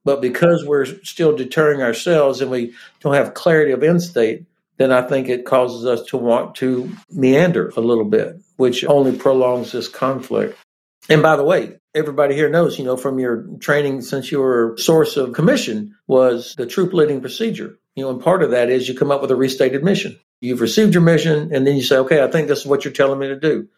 [0.05, 4.93] But because we're still deterring ourselves and we don't have clarity of end state, then
[4.93, 9.73] I think it causes us to want to meander a little bit, which only prolongs
[9.73, 10.57] this conflict.
[11.09, 15.17] And by the way, everybody here knows, you know, from your training since your source
[15.17, 17.77] of commission was the troop leading procedure.
[17.97, 20.19] You know, and part of that is you come up with a restated mission.
[20.41, 22.95] You've received your mission, and then you say, okay, I think this is what you're
[22.95, 23.69] telling me to do.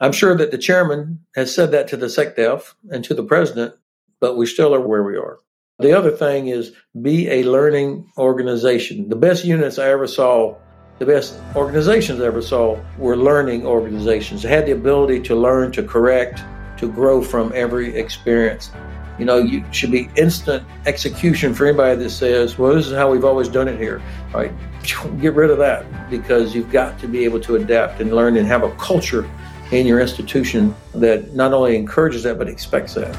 [0.00, 3.74] I'm sure that the chairman has said that to the SecDef and to the president,
[4.20, 5.38] but we still are where we are.
[5.80, 6.72] The other thing is
[7.02, 9.08] be a learning organization.
[9.08, 10.56] The best units I ever saw,
[11.00, 14.42] the best organizations I ever saw were learning organizations.
[14.42, 16.40] They had the ability to learn, to correct,
[16.78, 18.70] to grow from every experience.
[19.18, 23.10] You know, you should be instant execution for anybody that says, well, this is how
[23.10, 24.02] we've always done it here.
[24.34, 24.52] All right,
[25.20, 28.46] get rid of that because you've got to be able to adapt and learn and
[28.46, 29.28] have a culture
[29.70, 33.16] in your institution that not only encourages that, but expects that.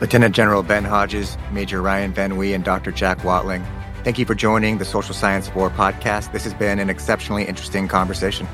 [0.00, 2.90] Lieutenant General Ben Hodges, Major Ryan Van Wie, and Dr.
[2.90, 3.64] Jack Watling,
[4.02, 6.32] thank you for joining the Social Science of War podcast.
[6.32, 8.48] This has been an exceptionally interesting conversation.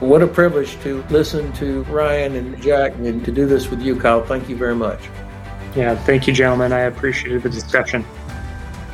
[0.00, 3.94] What a privilege to listen to Ryan and Jack and to do this with you,
[4.00, 4.24] Kyle.
[4.24, 4.98] Thank you very much.
[5.76, 6.72] Yeah, thank you, gentlemen.
[6.72, 8.06] I appreciated the discussion.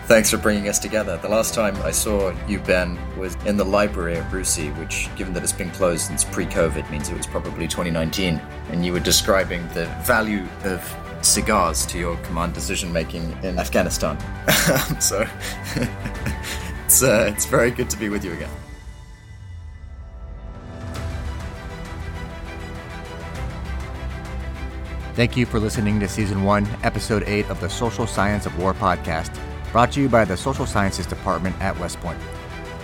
[0.06, 1.16] Thanks for bringing us together.
[1.18, 5.32] The last time I saw you, Ben, was in the library at RUSI, which, given
[5.34, 8.40] that it's been closed since pre COVID, means it was probably 2019.
[8.70, 14.18] And you were describing the value of cigars to your command decision making in Afghanistan.
[15.00, 15.24] so
[16.84, 18.50] it's, uh, it's very good to be with you again.
[25.16, 28.74] Thank you for listening to Season 1, Episode 8 of the Social Science of War
[28.74, 29.34] podcast,
[29.72, 32.20] brought to you by the Social Sciences Department at West Point.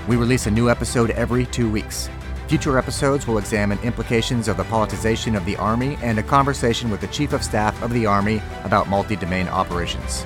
[0.09, 2.09] We release a new episode every two weeks.
[2.49, 7.03] Future episodes will examine implications of the politicization of the Army and a conversation with
[7.03, 10.25] the Chief of Staff of the Army about multi domain operations.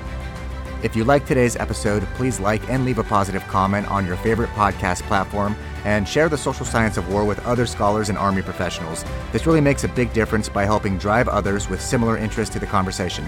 [0.83, 4.51] If you like today's episode, please like and leave a positive comment on your favorite
[4.51, 5.57] podcast platform
[5.87, 9.05] and share the social science of war with other scholars and Army professionals.
[9.31, 12.65] This really makes a big difference by helping drive others with similar interests to the
[12.65, 13.23] conversation.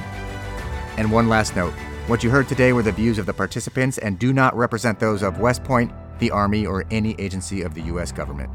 [0.97, 1.73] And one last note
[2.07, 5.23] what you heard today were the views of the participants and do not represent those
[5.23, 8.11] of West Point, the Army, or any agency of the U.S.
[8.11, 8.49] government.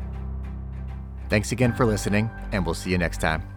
[1.31, 3.54] Thanks again for listening, and we'll see you next time.